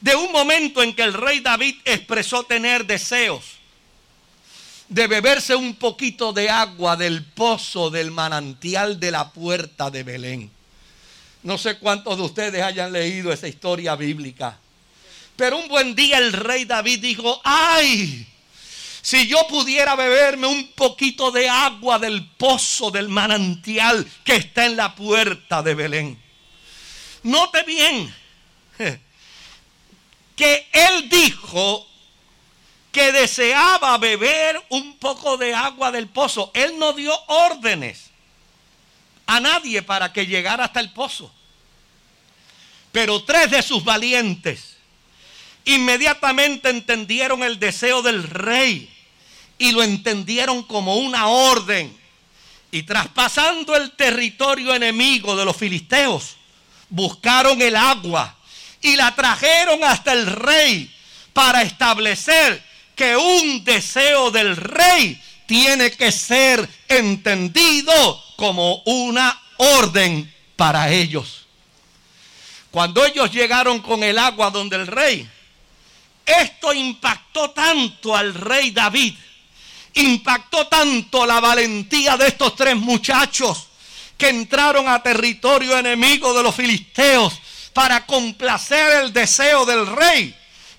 de 0.00 0.14
un 0.14 0.32
momento 0.32 0.82
en 0.82 0.94
que 0.94 1.02
el 1.02 1.14
rey 1.14 1.40
David 1.40 1.76
expresó 1.84 2.44
tener 2.44 2.84
deseos 2.86 3.44
de 4.88 5.06
beberse 5.06 5.54
un 5.54 5.74
poquito 5.76 6.32
de 6.32 6.50
agua 6.50 6.96
del 6.96 7.24
pozo 7.24 7.90
del 7.90 8.10
manantial 8.10 9.00
de 9.00 9.10
la 9.10 9.30
puerta 9.30 9.90
de 9.90 10.02
Belén. 10.02 10.50
No 11.42 11.58
sé 11.58 11.78
cuántos 11.78 12.16
de 12.16 12.22
ustedes 12.22 12.62
hayan 12.62 12.92
leído 12.92 13.32
esa 13.32 13.48
historia 13.48 13.96
bíblica. 13.96 14.58
Pero 15.36 15.58
un 15.58 15.68
buen 15.68 15.94
día 15.94 16.18
el 16.18 16.32
rey 16.32 16.64
David 16.64 17.00
dijo, 17.00 17.40
ay, 17.44 18.26
si 19.02 19.26
yo 19.26 19.46
pudiera 19.48 19.96
beberme 19.96 20.46
un 20.46 20.72
poquito 20.72 21.30
de 21.30 21.48
agua 21.48 21.98
del 21.98 22.26
pozo 22.26 22.90
del 22.90 23.08
manantial 23.08 24.06
que 24.24 24.36
está 24.36 24.64
en 24.64 24.76
la 24.76 24.94
puerta 24.94 25.62
de 25.62 25.74
Belén. 25.74 26.22
Note 27.24 27.62
bien, 27.64 28.14
que 30.36 30.66
él 30.72 31.08
dijo 31.08 31.86
que 32.94 33.10
deseaba 33.10 33.98
beber 33.98 34.62
un 34.68 34.96
poco 34.98 35.36
de 35.36 35.52
agua 35.52 35.90
del 35.90 36.06
pozo. 36.06 36.52
Él 36.54 36.78
no 36.78 36.92
dio 36.92 37.12
órdenes 37.26 38.10
a 39.26 39.40
nadie 39.40 39.82
para 39.82 40.12
que 40.12 40.28
llegara 40.28 40.66
hasta 40.66 40.78
el 40.78 40.92
pozo. 40.92 41.34
Pero 42.92 43.24
tres 43.24 43.50
de 43.50 43.62
sus 43.62 43.82
valientes 43.82 44.76
inmediatamente 45.64 46.70
entendieron 46.70 47.42
el 47.42 47.58
deseo 47.58 48.00
del 48.00 48.22
rey 48.22 48.88
y 49.58 49.72
lo 49.72 49.82
entendieron 49.82 50.62
como 50.62 50.94
una 50.96 51.26
orden. 51.26 51.98
Y 52.70 52.84
traspasando 52.84 53.74
el 53.74 53.90
territorio 53.90 54.72
enemigo 54.72 55.34
de 55.34 55.44
los 55.44 55.56
filisteos, 55.56 56.36
buscaron 56.88 57.60
el 57.60 57.74
agua 57.74 58.36
y 58.80 58.94
la 58.94 59.12
trajeron 59.16 59.82
hasta 59.82 60.12
el 60.12 60.26
rey 60.26 60.94
para 61.32 61.62
establecer 61.62 62.62
que 62.94 63.16
un 63.16 63.64
deseo 63.64 64.30
del 64.30 64.56
rey 64.56 65.20
tiene 65.46 65.90
que 65.92 66.10
ser 66.12 66.68
entendido 66.88 68.22
como 68.36 68.82
una 68.84 69.40
orden 69.56 70.32
para 70.56 70.90
ellos. 70.90 71.46
Cuando 72.70 73.04
ellos 73.04 73.30
llegaron 73.30 73.80
con 73.80 74.02
el 74.02 74.18
agua 74.18 74.50
donde 74.50 74.76
el 74.76 74.86
rey, 74.86 75.28
esto 76.26 76.72
impactó 76.72 77.50
tanto 77.50 78.16
al 78.16 78.34
rey 78.34 78.70
David, 78.70 79.14
impactó 79.94 80.66
tanto 80.66 81.26
la 81.26 81.40
valentía 81.40 82.16
de 82.16 82.28
estos 82.28 82.56
tres 82.56 82.76
muchachos 82.76 83.68
que 84.16 84.28
entraron 84.28 84.88
a 84.88 85.02
territorio 85.02 85.78
enemigo 85.78 86.34
de 86.34 86.42
los 86.42 86.54
filisteos 86.54 87.34
para 87.72 88.06
complacer 88.06 89.02
el 89.04 89.12
deseo 89.12 89.64
del 89.66 89.86
rey, 89.86 90.34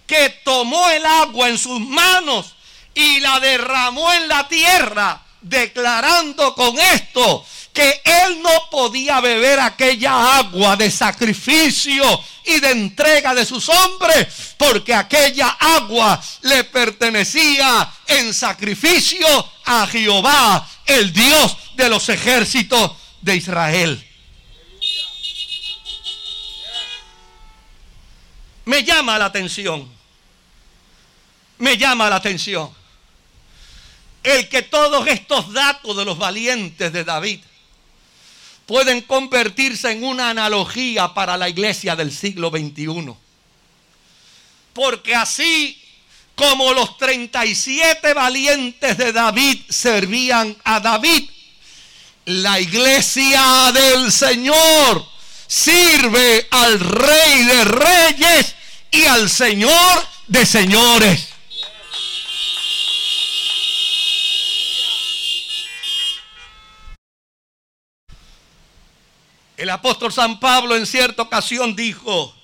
que 0.05 0.29
tomó 0.43 0.89
el 0.89 1.05
agua 1.05 1.49
en 1.49 1.57
sus 1.57 1.79
manos 1.79 2.55
y 2.93 3.19
la 3.19 3.39
derramó 3.39 4.11
en 4.13 4.27
la 4.27 4.47
tierra, 4.47 5.21
declarando 5.41 6.53
con 6.55 6.77
esto 6.79 7.45
que 7.73 8.01
él 8.05 8.41
no 8.41 8.69
podía 8.71 9.19
beber 9.19 9.59
aquella 9.59 10.37
agua 10.37 10.77
de 10.77 10.89
sacrificio 10.89 12.23
y 12.45 12.59
de 12.59 12.71
entrega 12.71 13.33
de 13.33 13.45
sus 13.45 13.67
hombres, 13.67 14.27
porque 14.57 14.93
aquella 14.93 15.49
agua 15.49 16.21
le 16.43 16.63
pertenecía 16.63 17.91
en 18.07 18.33
sacrificio 18.33 19.27
a 19.65 19.85
Jehová, 19.87 20.65
el 20.85 21.11
Dios 21.11 21.57
de 21.73 21.89
los 21.89 22.07
ejércitos 22.07 22.91
de 23.21 23.35
Israel. 23.35 24.05
me 28.65 28.83
llama 28.83 29.17
la 29.17 29.25
atención. 29.25 29.94
Me 31.57 31.77
llama 31.77 32.09
la 32.09 32.17
atención. 32.17 32.69
El 34.23 34.49
que 34.49 34.63
todos 34.63 35.07
estos 35.07 35.53
datos 35.53 35.95
de 35.95 36.05
los 36.05 36.17
valientes 36.17 36.91
de 36.91 37.03
David 37.03 37.39
pueden 38.65 39.01
convertirse 39.01 39.91
en 39.91 40.03
una 40.03 40.31
analogía 40.31 41.13
para 41.13 41.37
la 41.37 41.47
iglesia 41.47 41.95
del 41.95 42.11
siglo 42.11 42.49
XXI. 42.49 43.13
Porque 44.73 45.15
así 45.15 45.81
como 46.33 46.73
los 46.73 46.97
37 46.97 48.13
valientes 48.13 48.97
de 48.97 49.13
David 49.13 49.61
servían 49.69 50.57
a 50.63 50.79
David, 50.79 51.29
la 52.25 52.59
iglesia 52.59 53.71
del 53.71 54.11
Señor 54.11 55.05
sirve 55.47 56.47
al 56.49 56.79
Rey 56.79 57.43
de 57.43 57.65
Reyes 57.65 58.55
y 58.91 59.05
al 59.05 59.29
Señor 59.29 60.05
de 60.27 60.45
Señores. 60.45 61.34
El 69.57 69.69
apóstol 69.69 70.11
San 70.11 70.39
Pablo 70.39 70.75
en 70.75 70.85
cierta 70.85 71.21
ocasión 71.21 71.75
dijo, 71.75 72.35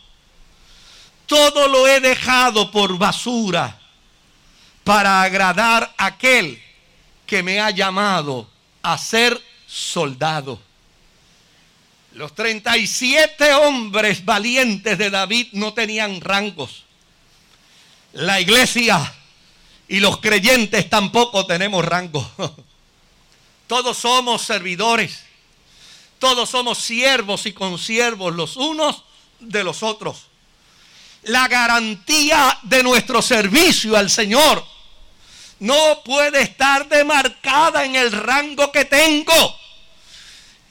todo 1.26 1.68
lo 1.68 1.88
he 1.88 2.00
dejado 2.00 2.72
por 2.72 2.98
basura 2.98 3.80
para 4.84 5.22
agradar 5.22 5.94
a 5.98 6.08
aquel 6.08 6.62
que 7.26 7.44
me 7.44 7.60
ha 7.60 7.70
llamado 7.72 8.50
a 8.82 8.98
ser 8.98 9.42
soldado. 9.68 10.60
Los 12.14 12.36
37 12.36 13.54
hombres 13.54 14.26
valientes 14.26 14.98
de 14.98 15.10
David 15.10 15.48
no 15.54 15.74
tenían 15.74 16.20
rangos. 16.20 16.84
La 18.14 18.42
iglesia 18.42 19.14
y 19.88 20.02
los 20.02 20.18
creyentes 20.18 20.90
tampoco 20.90 21.46
tenemos 21.46 21.86
rango. 21.86 22.30
Todos 23.68 23.98
somos 23.98 24.42
servidores. 24.42 25.31
Todos 26.22 26.52
somos 26.52 26.78
siervos 26.78 27.48
y 27.48 27.52
consiervos 27.52 28.36
los 28.36 28.56
unos 28.56 29.06
de 29.40 29.64
los 29.64 29.82
otros. 29.82 30.28
La 31.24 31.48
garantía 31.48 32.60
de 32.62 32.84
nuestro 32.84 33.24
servicio 33.24 33.98
al 33.98 34.08
Señor 34.08 34.64
no 35.58 36.04
puede 36.06 36.44
estar 36.44 36.88
demarcada 36.88 37.86
en 37.86 37.96
el 37.96 38.12
rango 38.12 38.72
que 38.72 38.86
tengo. 38.86 39.34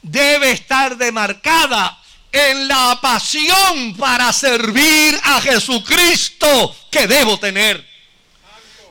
Debe 0.03 0.53
estar 0.53 0.96
demarcada 0.96 2.01
en 2.30 2.68
la 2.68 2.96
pasión 3.03 3.96
para 3.96 4.32
servir 4.32 5.20
a 5.24 5.40
Jesucristo 5.40 6.76
que 6.92 7.09
debo 7.09 7.40
tener. 7.40 7.84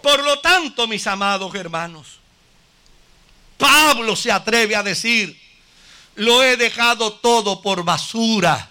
Por 0.04 0.22
lo 0.26 0.40
tanto, 0.40 0.88
mis 0.88 1.08
amados 1.08 1.56
hermanos, 1.56 2.20
Pablo 3.58 4.14
se 4.18 4.30
atreve 4.30 4.76
a 4.76 4.84
decir, 4.84 5.49
lo 6.20 6.44
he 6.44 6.58
dejado 6.58 7.14
todo 7.14 7.62
por 7.62 7.84
basura 7.84 8.70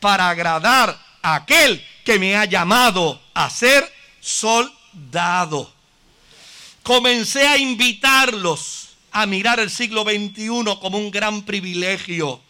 para 0.00 0.28
agradar 0.28 0.98
a 1.22 1.36
aquel 1.36 1.84
que 2.04 2.18
me 2.18 2.36
ha 2.36 2.46
llamado 2.46 3.20
a 3.32 3.48
ser 3.48 3.90
soldado. 4.20 5.72
Comencé 6.82 7.46
a 7.46 7.58
invitarlos 7.58 8.88
a 9.12 9.24
mirar 9.26 9.60
el 9.60 9.70
siglo 9.70 10.02
XXI 10.02 10.78
como 10.80 10.98
un 10.98 11.12
gran 11.12 11.42
privilegio 11.42 12.40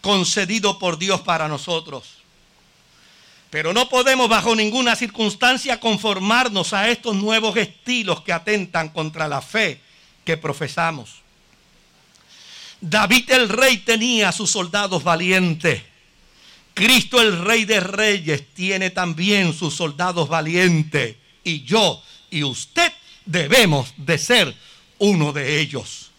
concedido 0.00 0.78
por 0.78 0.96
Dios 0.96 1.20
para 1.20 1.46
nosotros. 1.46 2.04
Pero 3.50 3.74
no 3.74 3.90
podemos 3.90 4.30
bajo 4.30 4.56
ninguna 4.56 4.96
circunstancia 4.96 5.78
conformarnos 5.78 6.72
a 6.72 6.88
estos 6.88 7.14
nuevos 7.16 7.54
estilos 7.58 8.22
que 8.22 8.32
atentan 8.32 8.88
contra 8.88 9.28
la 9.28 9.42
fe 9.42 9.78
que 10.24 10.38
profesamos. 10.38 11.23
David 12.80 13.30
el 13.30 13.48
rey 13.48 13.78
tenía 13.78 14.28
a 14.28 14.32
sus 14.32 14.50
soldados 14.50 15.02
valientes. 15.02 15.82
Cristo 16.74 17.20
el 17.20 17.44
rey 17.44 17.64
de 17.64 17.80
reyes 17.80 18.52
tiene 18.52 18.90
también 18.90 19.54
sus 19.54 19.74
soldados 19.74 20.28
valientes. 20.28 21.16
Y 21.44 21.62
yo 21.62 22.02
y 22.30 22.42
usted 22.42 22.92
debemos 23.24 23.94
de 23.96 24.18
ser 24.18 24.54
uno 24.98 25.32
de 25.32 25.60
ellos. 25.60 26.10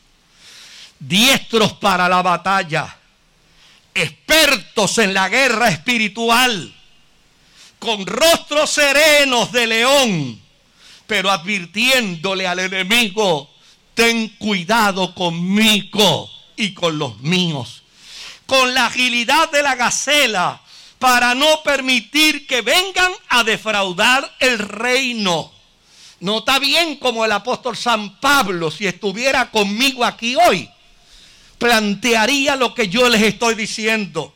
Diestros 0.97 1.73
para 1.73 2.07
la 2.07 2.21
batalla, 2.21 2.97
expertos 3.93 4.97
en 4.97 5.13
la 5.13 5.27
guerra 5.27 5.69
espiritual, 5.69 6.73
con 7.77 8.05
rostros 8.05 8.69
serenos 8.69 9.51
de 9.51 9.67
león, 9.67 10.41
pero 11.05 11.29
advirtiéndole 11.29 12.47
al 12.47 12.59
enemigo, 12.59 13.53
ten 13.93 14.29
cuidado 14.39 15.13
conmigo 15.13 16.31
y 16.55 16.73
con 16.73 16.97
los 16.97 17.19
míos. 17.19 17.83
Con 18.45 18.73
la 18.73 18.87
agilidad 18.87 19.49
de 19.51 19.63
la 19.63 19.75
gacela 19.75 20.61
para 20.99 21.35
no 21.35 21.61
permitir 21.63 22.47
que 22.47 22.61
vengan 22.61 23.11
a 23.29 23.43
defraudar 23.43 24.35
el 24.39 24.59
reino. 24.59 25.51
No 26.19 26.39
está 26.39 26.59
bien 26.59 26.95
como 26.95 27.25
el 27.25 27.31
apóstol 27.31 27.75
San 27.75 28.19
Pablo, 28.19 28.71
si 28.71 28.87
estuviera 28.87 29.51
conmigo 29.51 30.05
aquí 30.05 30.35
hoy, 30.35 30.69
plantearía 31.57 32.55
lo 32.55 32.73
que 32.73 32.87
yo 32.87 33.09
les 33.09 33.21
estoy 33.21 33.55
diciendo. 33.55 34.33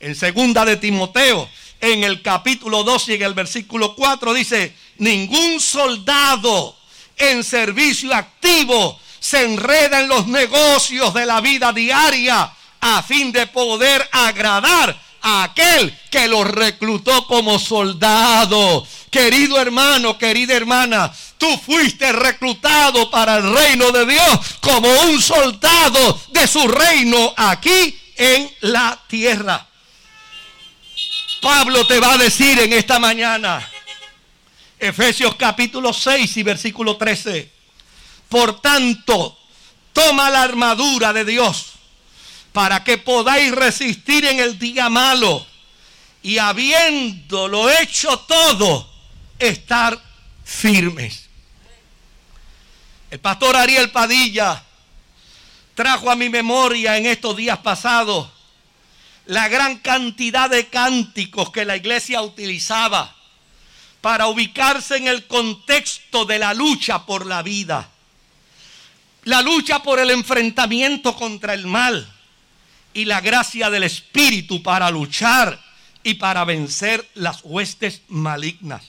En 0.00 0.14
segunda 0.14 0.64
de 0.64 0.76
Timoteo, 0.76 1.48
en 1.80 2.04
el 2.04 2.22
capítulo 2.22 2.82
2 2.82 3.08
y 3.10 3.14
en 3.14 3.22
el 3.22 3.34
versículo 3.34 3.94
4 3.94 4.34
dice, 4.34 4.74
ningún 4.98 5.60
soldado 5.60 6.76
en 7.16 7.44
servicio 7.44 8.14
activo 8.14 8.98
se 9.22 9.44
enreda 9.44 10.00
en 10.00 10.08
los 10.08 10.26
negocios 10.26 11.14
de 11.14 11.24
la 11.24 11.40
vida 11.40 11.72
diaria 11.72 12.52
a 12.80 13.02
fin 13.04 13.30
de 13.30 13.46
poder 13.46 14.06
agradar 14.10 15.00
a 15.22 15.44
aquel 15.44 15.96
que 16.10 16.26
lo 16.26 16.42
reclutó 16.42 17.24
como 17.28 17.60
soldado. 17.60 18.84
Querido 19.12 19.60
hermano, 19.60 20.18
querida 20.18 20.54
hermana, 20.54 21.12
tú 21.38 21.46
fuiste 21.64 22.10
reclutado 22.10 23.12
para 23.12 23.36
el 23.36 23.54
reino 23.54 23.92
de 23.92 24.06
Dios 24.06 24.40
como 24.60 24.90
un 25.02 25.22
soldado 25.22 26.20
de 26.30 26.48
su 26.48 26.66
reino 26.66 27.32
aquí 27.36 27.96
en 28.16 28.50
la 28.62 28.98
tierra. 29.06 29.64
Pablo 31.40 31.86
te 31.86 32.00
va 32.00 32.14
a 32.14 32.18
decir 32.18 32.58
en 32.58 32.72
esta 32.72 32.98
mañana, 32.98 33.70
Efesios 34.80 35.36
capítulo 35.36 35.92
6 35.92 36.36
y 36.38 36.42
versículo 36.42 36.96
13. 36.96 37.61
Por 38.32 38.62
tanto, 38.62 39.38
toma 39.92 40.30
la 40.30 40.42
armadura 40.42 41.12
de 41.12 41.26
Dios 41.26 41.72
para 42.54 42.82
que 42.82 42.96
podáis 42.96 43.52
resistir 43.52 44.24
en 44.24 44.40
el 44.40 44.58
día 44.58 44.88
malo 44.88 45.46
y 46.22 46.38
habiéndolo 46.38 47.68
hecho 47.68 48.20
todo, 48.20 48.90
estar 49.38 50.02
firmes. 50.46 51.28
El 53.10 53.20
pastor 53.20 53.54
Ariel 53.54 53.90
Padilla 53.90 54.64
trajo 55.74 56.10
a 56.10 56.16
mi 56.16 56.30
memoria 56.30 56.96
en 56.96 57.04
estos 57.04 57.36
días 57.36 57.58
pasados 57.58 58.30
la 59.26 59.48
gran 59.48 59.76
cantidad 59.76 60.48
de 60.48 60.68
cánticos 60.68 61.50
que 61.50 61.66
la 61.66 61.76
iglesia 61.76 62.22
utilizaba 62.22 63.14
para 64.00 64.28
ubicarse 64.28 64.96
en 64.96 65.06
el 65.06 65.26
contexto 65.26 66.24
de 66.24 66.38
la 66.38 66.54
lucha 66.54 67.04
por 67.04 67.26
la 67.26 67.42
vida 67.42 67.91
la 69.24 69.40
lucha 69.42 69.82
por 69.82 69.98
el 69.98 70.10
enfrentamiento 70.10 71.14
contra 71.14 71.54
el 71.54 71.66
mal 71.66 72.10
y 72.94 73.04
la 73.04 73.20
gracia 73.20 73.70
del 73.70 73.84
Espíritu 73.84 74.62
para 74.62 74.90
luchar 74.90 75.60
y 76.02 76.14
para 76.14 76.44
vencer 76.44 77.08
las 77.14 77.40
huestes 77.42 78.02
malignas. 78.08 78.82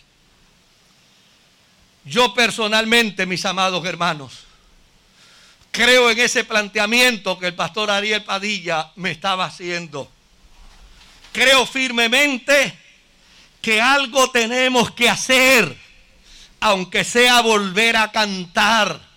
Yo 2.06 2.34
personalmente, 2.34 3.26
mis 3.26 3.46
amados 3.46 3.86
hermanos, 3.86 4.40
creo 5.72 6.10
en 6.10 6.20
ese 6.20 6.44
planteamiento 6.44 7.40
que 7.40 7.48
el 7.48 7.56
pastor 7.56 7.92
Ariel 7.92 8.24
Padilla 8.24 8.92
me 8.96 9.12
estaba 9.12 9.46
haciendo. 9.46 10.12
Creo 11.32 11.66
firmemente 11.66 12.78
que 13.62 13.80
algo 13.80 14.30
tenemos 14.32 14.92
que 14.92 15.10
hacer, 15.10 15.78
aunque 16.60 17.04
sea 17.04 17.42
volver 17.42 17.96
a 17.96 18.12
cantar 18.12 19.13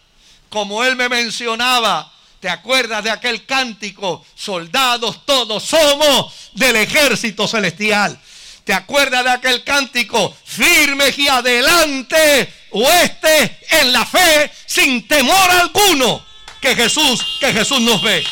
como 0.56 0.82
él 0.82 0.96
me 0.96 1.10
mencionaba, 1.10 2.10
¿te 2.40 2.48
acuerdas 2.48 3.04
de 3.04 3.10
aquel 3.10 3.44
cántico? 3.44 4.24
Soldados 4.34 5.26
todos 5.26 5.62
somos 5.62 6.32
del 6.54 6.76
ejército 6.76 7.46
celestial. 7.46 8.18
¿Te 8.64 8.72
acuerdas 8.72 9.22
de 9.22 9.30
aquel 9.32 9.64
cántico? 9.64 10.34
Firmes 10.46 11.18
y 11.18 11.28
adelante, 11.28 12.50
oeste 12.70 13.58
en 13.68 13.92
la 13.92 14.06
fe, 14.06 14.50
sin 14.64 15.06
temor 15.06 15.50
alguno, 15.50 16.24
que 16.58 16.74
Jesús, 16.74 17.22
que 17.38 17.52
Jesús 17.52 17.82
nos 17.82 18.00
ve. 18.00 18.24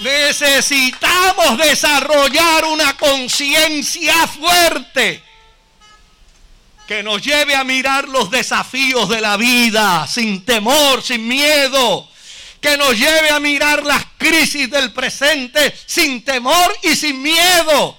Necesitamos 0.00 1.58
desarrollar 1.58 2.64
una 2.64 2.96
conciencia 2.96 4.26
fuerte 4.26 5.22
que 6.86 7.02
nos 7.02 7.22
lleve 7.22 7.54
a 7.54 7.64
mirar 7.64 8.08
los 8.08 8.30
desafíos 8.30 9.08
de 9.08 9.20
la 9.20 9.36
vida 9.36 10.06
sin 10.06 10.44
temor, 10.44 11.02
sin 11.02 11.26
miedo. 11.26 12.08
Que 12.60 12.76
nos 12.76 12.96
lleve 12.96 13.30
a 13.30 13.40
mirar 13.40 13.84
las 13.84 14.04
crisis 14.18 14.70
del 14.70 14.92
presente 14.92 15.74
sin 15.86 16.22
temor 16.24 16.76
y 16.82 16.94
sin 16.94 17.20
miedo. 17.20 17.98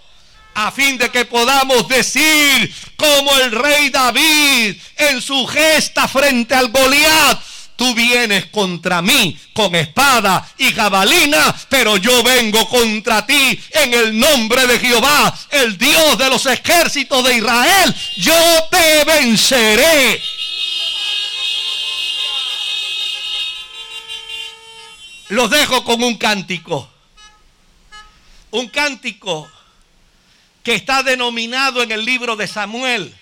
A 0.55 0.71
fin 0.71 0.97
de 0.97 1.09
que 1.09 1.25
podamos 1.25 1.87
decir 1.87 2.73
como 2.95 3.35
el 3.39 3.51
rey 3.51 3.89
David 3.89 4.77
en 4.97 5.21
su 5.21 5.45
gesta 5.47 6.07
frente 6.07 6.55
al 6.55 6.69
Goliat 6.69 7.52
Tú 7.83 7.93
vienes 7.93 8.45
contra 8.45 9.01
mí 9.01 9.37
con 9.51 9.75
espada 9.75 10.49
y 10.57 10.71
jabalina, 10.71 11.53
pero 11.67 11.97
yo 11.97 12.23
vengo 12.23 12.65
contra 12.69 13.25
ti 13.25 13.59
en 13.71 13.93
el 13.93 14.17
nombre 14.17 14.65
de 14.65 14.79
Jehová, 14.79 15.37
el 15.49 15.77
Dios 15.77 16.17
de 16.17 16.29
los 16.29 16.45
ejércitos 16.45 17.25
de 17.25 17.35
Israel. 17.39 17.93
Yo 18.15 18.33
te 18.71 19.03
venceré. 19.03 20.21
Los 25.27 25.49
dejo 25.49 25.83
con 25.83 26.01
un 26.03 26.15
cántico. 26.15 26.89
Un 28.51 28.69
cántico 28.69 29.51
que 30.63 30.75
está 30.75 31.03
denominado 31.03 31.83
en 31.83 31.91
el 31.91 32.05
libro 32.05 32.37
de 32.37 32.47
Samuel 32.47 33.13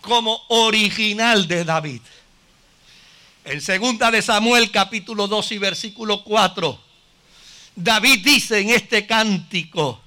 como 0.00 0.42
original 0.48 1.46
de 1.46 1.64
David. 1.64 2.00
En 3.48 3.62
segunda 3.62 4.10
de 4.10 4.20
Samuel 4.20 4.70
capítulo 4.70 5.26
2 5.26 5.52
y 5.52 5.58
versículo 5.58 6.22
4, 6.22 6.78
David 7.76 8.22
dice 8.22 8.58
en 8.58 8.68
este 8.68 9.06
cántico, 9.06 10.02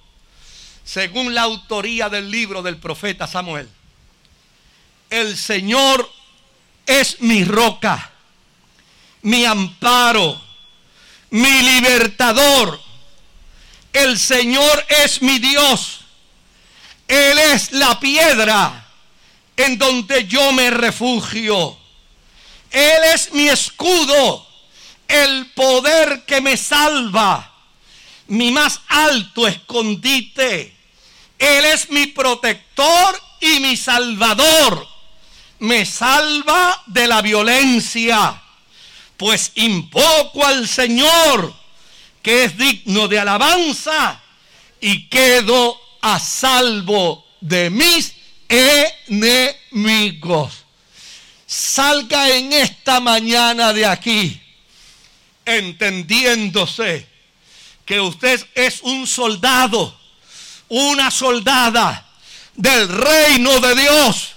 según 0.83 1.33
la 1.33 1.41
autoría 1.41 2.07
del 2.07 2.29
libro 2.29 2.61
del 2.61 2.77
profeta 2.77 3.25
Samuel, 3.25 3.67
el 5.09 5.35
Señor 5.35 6.07
es 6.85 7.19
mi 7.21 7.43
roca, 7.43 8.11
mi 9.23 9.43
amparo, 9.43 10.39
mi 11.31 11.63
libertador. 11.63 12.79
El 13.91 14.19
Señor 14.19 14.85
es 15.03 15.19
mi 15.23 15.39
Dios. 15.39 16.01
Él 17.07 17.39
es 17.39 17.71
la 17.71 17.99
piedra 17.99 18.87
en 19.57 19.79
donde 19.79 20.27
yo 20.27 20.53
me 20.53 20.69
refugio. 20.69 21.80
Él 22.71 23.03
es 23.13 23.33
mi 23.33 23.49
escudo, 23.49 24.47
el 25.07 25.51
poder 25.51 26.23
que 26.25 26.39
me 26.39 26.55
salva, 26.55 27.53
mi 28.27 28.51
más 28.51 28.79
alto 28.87 29.45
escondite. 29.47 30.73
Él 31.37 31.65
es 31.65 31.89
mi 31.89 32.07
protector 32.07 33.21
y 33.41 33.59
mi 33.59 33.75
salvador. 33.75 34.87
Me 35.59 35.85
salva 35.85 36.81
de 36.87 37.07
la 37.07 37.21
violencia, 37.21 38.41
pues 39.17 39.51
invoco 39.55 40.45
al 40.45 40.67
Señor, 40.67 41.53
que 42.21 42.45
es 42.45 42.57
digno 42.57 43.07
de 43.07 43.19
alabanza, 43.19 44.21
y 44.79 45.09
quedo 45.09 45.77
a 46.01 46.19
salvo 46.19 47.25
de 47.41 47.69
mis 47.69 48.13
enemigos. 49.07 50.60
Salga 51.53 52.29
en 52.29 52.53
esta 52.53 53.01
mañana 53.01 53.73
de 53.73 53.85
aquí 53.85 54.41
entendiéndose 55.43 57.05
que 57.83 57.99
usted 57.99 58.41
es 58.55 58.79
un 58.83 59.05
soldado, 59.05 59.93
una 60.69 61.11
soldada 61.11 62.07
del 62.55 62.87
reino 62.87 63.59
de 63.59 63.75
Dios, 63.75 64.29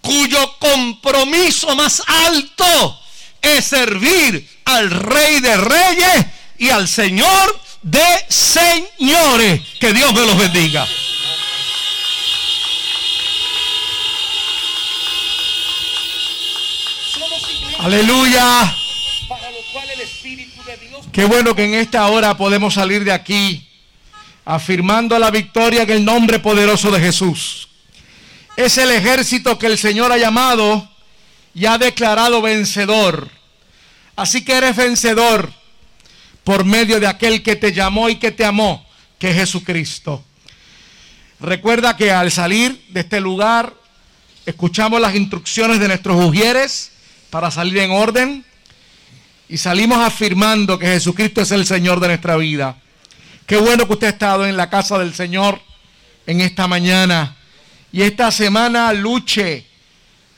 cuyo 0.00 0.56
compromiso 0.60 1.74
más 1.74 2.00
alto 2.06 3.00
es 3.42 3.64
servir 3.64 4.48
al 4.64 4.90
rey 4.92 5.40
de 5.40 5.56
reyes 5.56 6.26
y 6.58 6.70
al 6.70 6.86
señor 6.86 7.60
de 7.82 8.26
señores. 8.28 9.60
Que 9.80 9.92
Dios 9.92 10.14
me 10.14 10.24
los 10.24 10.38
bendiga. 10.38 10.86
Aleluya. 17.84 18.74
Qué 21.12 21.26
bueno 21.26 21.54
que 21.54 21.64
en 21.64 21.74
esta 21.74 22.06
hora 22.06 22.34
podemos 22.34 22.72
salir 22.72 23.04
de 23.04 23.12
aquí 23.12 23.68
afirmando 24.46 25.18
la 25.18 25.30
victoria 25.30 25.82
en 25.82 25.90
el 25.90 26.02
nombre 26.02 26.38
poderoso 26.38 26.90
de 26.90 26.98
Jesús. 26.98 27.68
Es 28.56 28.78
el 28.78 28.90
ejército 28.90 29.58
que 29.58 29.66
el 29.66 29.76
Señor 29.76 30.12
ha 30.12 30.16
llamado 30.16 30.88
y 31.54 31.66
ha 31.66 31.76
declarado 31.76 32.40
vencedor. 32.40 33.28
Así 34.16 34.42
que 34.46 34.54
eres 34.54 34.76
vencedor 34.76 35.52
por 36.42 36.64
medio 36.64 36.98
de 37.00 37.06
aquel 37.06 37.42
que 37.42 37.54
te 37.54 37.74
llamó 37.74 38.08
y 38.08 38.16
que 38.16 38.30
te 38.30 38.46
amó, 38.46 38.82
que 39.18 39.28
es 39.28 39.36
Jesucristo. 39.36 40.24
Recuerda 41.38 41.98
que 41.98 42.10
al 42.10 42.32
salir 42.32 42.82
de 42.88 43.00
este 43.00 43.20
lugar, 43.20 43.74
escuchamos 44.46 45.02
las 45.02 45.14
instrucciones 45.14 45.78
de 45.80 45.88
nuestros 45.88 46.24
ujieres 46.24 46.92
para 47.34 47.50
salir 47.50 47.78
en 47.78 47.90
orden 47.90 48.44
y 49.48 49.56
salimos 49.56 49.98
afirmando 49.98 50.78
que 50.78 50.86
Jesucristo 50.86 51.40
es 51.40 51.50
el 51.50 51.66
Señor 51.66 51.98
de 51.98 52.06
nuestra 52.06 52.36
vida. 52.36 52.76
Qué 53.44 53.56
bueno 53.56 53.88
que 53.88 53.94
usted 53.94 54.06
ha 54.06 54.10
estado 54.10 54.46
en 54.46 54.56
la 54.56 54.70
casa 54.70 55.00
del 55.00 55.12
Señor 55.12 55.60
en 56.28 56.40
esta 56.40 56.68
mañana 56.68 57.34
y 57.90 58.02
esta 58.02 58.30
semana 58.30 58.92
luche, 58.92 59.66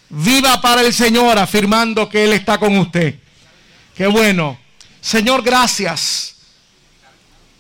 viva 0.09 0.59
para 0.63 0.81
el 0.81 0.95
Señor 0.95 1.39
afirmando 1.39 2.09
que 2.09 2.25
Él 2.25 2.33
está 2.33 2.57
con 2.57 2.79
usted. 2.79 3.17
Qué 3.95 4.07
bueno. 4.07 4.59
Señor, 4.99 5.43
gracias. 5.43 6.37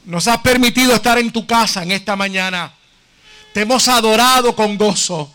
Nos 0.07 0.27
has 0.29 0.39
permitido 0.39 0.95
estar 0.95 1.19
en 1.19 1.31
tu 1.31 1.47
casa 1.47 1.83
en 1.83 1.93
esta 1.93 2.17
mañana. 2.17 2.73
Te 3.53 3.61
hemos 3.61 3.87
adorado 3.87 4.57
con 4.57 4.79
gozo. 4.79 5.31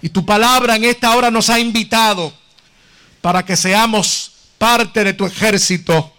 Y 0.00 0.10
tu 0.10 0.24
palabra 0.24 0.76
en 0.76 0.84
esta 0.84 1.16
hora 1.16 1.28
nos 1.28 1.50
ha 1.50 1.58
invitado 1.58 2.32
para 3.26 3.44
que 3.44 3.56
seamos 3.56 4.30
parte 4.56 5.02
de 5.02 5.12
tu 5.12 5.26
ejército. 5.26 6.12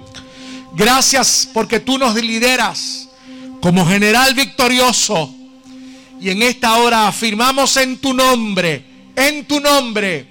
Gracias 0.74 1.48
porque 1.54 1.80
tú 1.80 1.98
nos 1.98 2.16
lideras 2.16 3.08
como 3.62 3.88
general 3.88 4.34
victorioso. 4.34 5.34
Y 6.20 6.32
en 6.32 6.42
esta 6.42 6.76
hora 6.80 7.08
afirmamos 7.08 7.78
en 7.78 8.00
tu 8.00 8.14
nombre, 8.14 8.84
en 9.16 9.46
tu 9.46 9.62
nombre, 9.62 10.28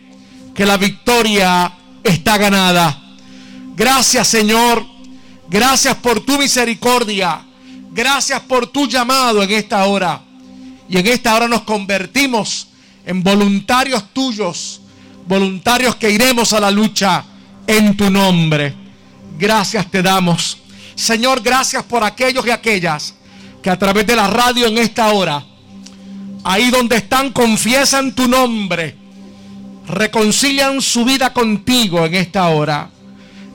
que 0.54 0.66
la 0.66 0.76
victoria 0.76 1.72
está 2.04 2.36
ganada. 2.36 3.16
Gracias 3.74 4.28
Señor. 4.28 4.84
Gracias 5.48 5.94
por 5.94 6.20
tu 6.26 6.36
misericordia. 6.36 7.42
Gracias 7.90 8.42
por 8.42 8.66
tu 8.66 8.86
llamado 8.86 9.42
en 9.42 9.50
esta 9.50 9.86
hora. 9.86 10.20
Y 10.90 10.98
en 10.98 11.06
esta 11.06 11.34
hora 11.36 11.48
nos 11.48 11.62
convertimos 11.62 12.68
en 13.06 13.22
voluntarios 13.22 14.12
tuyos. 14.12 14.82
Voluntarios 15.26 15.96
que 15.96 16.10
iremos 16.10 16.52
a 16.52 16.60
la 16.60 16.70
lucha 16.70 17.24
en 17.66 17.96
tu 17.96 18.10
nombre. 18.10 18.74
Gracias 19.38 19.90
te 19.90 20.02
damos. 20.02 20.58
Señor, 20.94 21.42
gracias 21.42 21.82
por 21.84 22.04
aquellos 22.04 22.46
y 22.46 22.50
aquellas 22.50 23.14
que 23.62 23.70
a 23.70 23.78
través 23.78 24.06
de 24.06 24.16
la 24.16 24.28
radio 24.28 24.66
en 24.66 24.78
esta 24.78 25.08
hora, 25.08 25.44
ahí 26.44 26.70
donde 26.70 26.96
están, 26.96 27.32
confiesan 27.32 28.14
tu 28.14 28.28
nombre, 28.28 28.96
reconcilian 29.88 30.80
su 30.80 31.04
vida 31.04 31.32
contigo 31.32 32.06
en 32.06 32.14
esta 32.14 32.48
hora. 32.48 32.88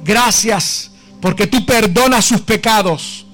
Gracias 0.04 0.92
porque 1.22 1.48
tú 1.48 1.66
perdonas 1.66 2.26
sus 2.26 2.42
pecados. 2.42 3.26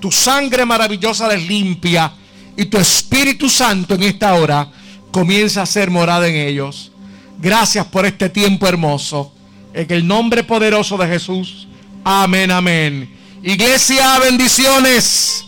Tu 0.00 0.12
sangre 0.12 0.64
maravillosa 0.64 1.28
les 1.28 1.46
limpia 1.48 2.12
y 2.56 2.66
tu 2.66 2.76
Espíritu 2.76 3.48
Santo 3.48 3.94
en 3.94 4.02
esta 4.02 4.34
hora 4.34 4.70
comienza 5.10 5.62
a 5.62 5.66
ser 5.66 5.90
morada 5.90 6.28
en 6.28 6.36
ellos. 6.36 6.92
Gracias 7.38 7.86
por 7.86 8.04
este 8.04 8.28
tiempo 8.28 8.66
hermoso. 8.66 9.32
En 9.72 9.90
el 9.90 10.06
nombre 10.06 10.44
poderoso 10.44 10.96
de 10.96 11.06
Jesús. 11.06 11.68
Amén, 12.04 12.50
amén. 12.50 13.16
Iglesia, 13.42 14.18
bendiciones. 14.18 15.44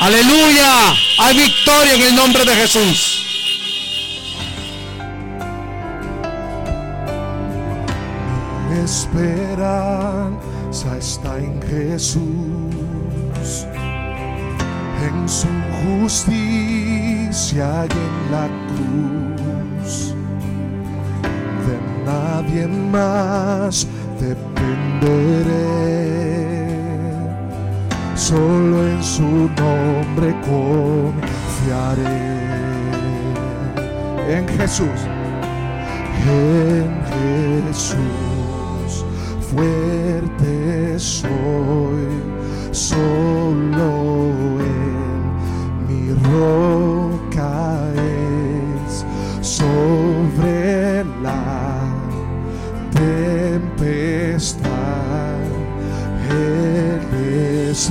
Aleluya. 0.00 0.94
Hay 1.18 1.36
victoria 1.36 1.94
en 1.94 2.02
el 2.02 2.14
nombre 2.14 2.44
de 2.44 2.54
Jesús. 2.54 3.22
esperanza 8.84 10.36
está 10.98 11.38
en 11.38 11.62
Jesús, 11.62 12.20
en 15.02 15.28
su 15.28 15.48
justicia 15.84 17.86
y 17.86 17.92
en 17.92 18.32
la 18.32 18.48
cruz. 18.68 19.21
Nadie 22.04 22.66
más 22.66 23.86
dependeré, 24.20 25.52
solo 28.16 28.88
en 28.88 29.02
su 29.02 29.22
nombre 29.22 30.34
confiaré. 30.42 32.22
En 34.28 34.48
Jesús, 34.48 35.00
en 36.26 36.90
Jesús, 37.68 39.04
fuerte 39.50 40.98
soy, 40.98 42.08
solo 42.72 43.90
en 44.60 45.86
mi 45.86 46.12
roca 46.32 47.52
es. 47.94 49.04
Sobre 49.40 50.91
tempestad, 53.68 54.62
Él 56.30 57.00
es 57.70 57.90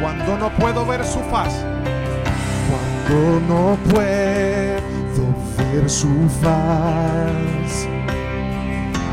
Cuando 0.00 0.38
no 0.38 0.50
puedo 0.56 0.86
ver 0.86 1.04
su 1.04 1.20
faz, 1.30 1.52
cuando 2.68 3.40
no 3.48 3.76
puedo 3.90 5.24
ver 5.56 5.88
su 5.88 6.28
faz, 6.42 7.88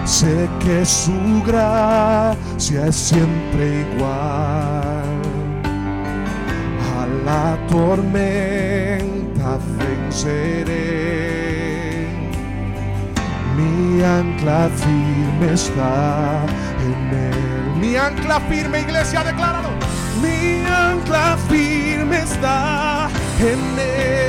sé 0.06 0.50
que 0.60 0.86
su 0.86 1.44
gracia 1.46 2.88
es 2.88 2.96
siempre 2.96 3.86
igual 3.96 5.24
a 6.98 7.08
la 7.26 7.58
tormenta 7.68 9.58
venceré 9.78 11.33
mi 13.64 14.04
ancla 14.04 14.70
firme 14.70 15.54
está 15.54 16.46
en 16.80 17.18
él. 17.18 17.80
Mi 17.80 17.96
ancla 17.96 18.40
firme, 18.42 18.82
iglesia, 18.82 19.24
decláralo. 19.24 19.70
Mi 20.22 20.66
ancla 20.66 21.38
firme 21.50 22.18
está 22.20 23.10
en 23.40 23.80
él 23.80 24.23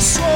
show. 0.00 0.29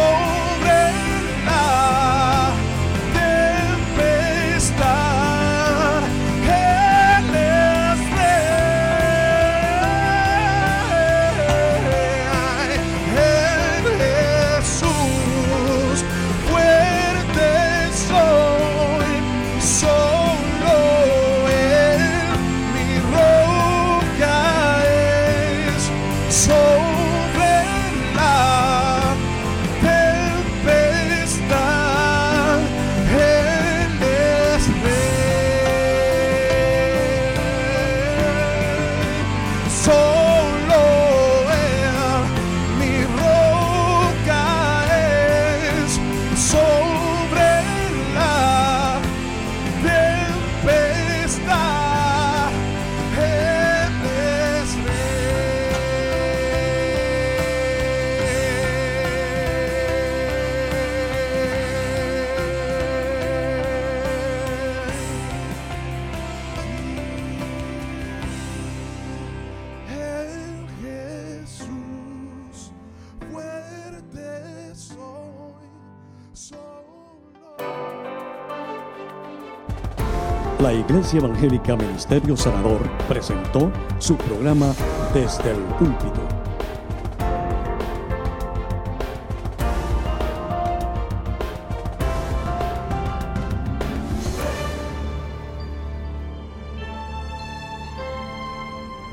Iglesia 80.95 81.18
Evangélica 81.18 81.74
Ministerio 81.74 82.36
Sanador 82.36 82.88
presentó 83.09 83.72
su 83.99 84.16
programa 84.16 84.72
Desde 85.12 85.51
el 85.51 85.59
Púlpito. 85.76 86.22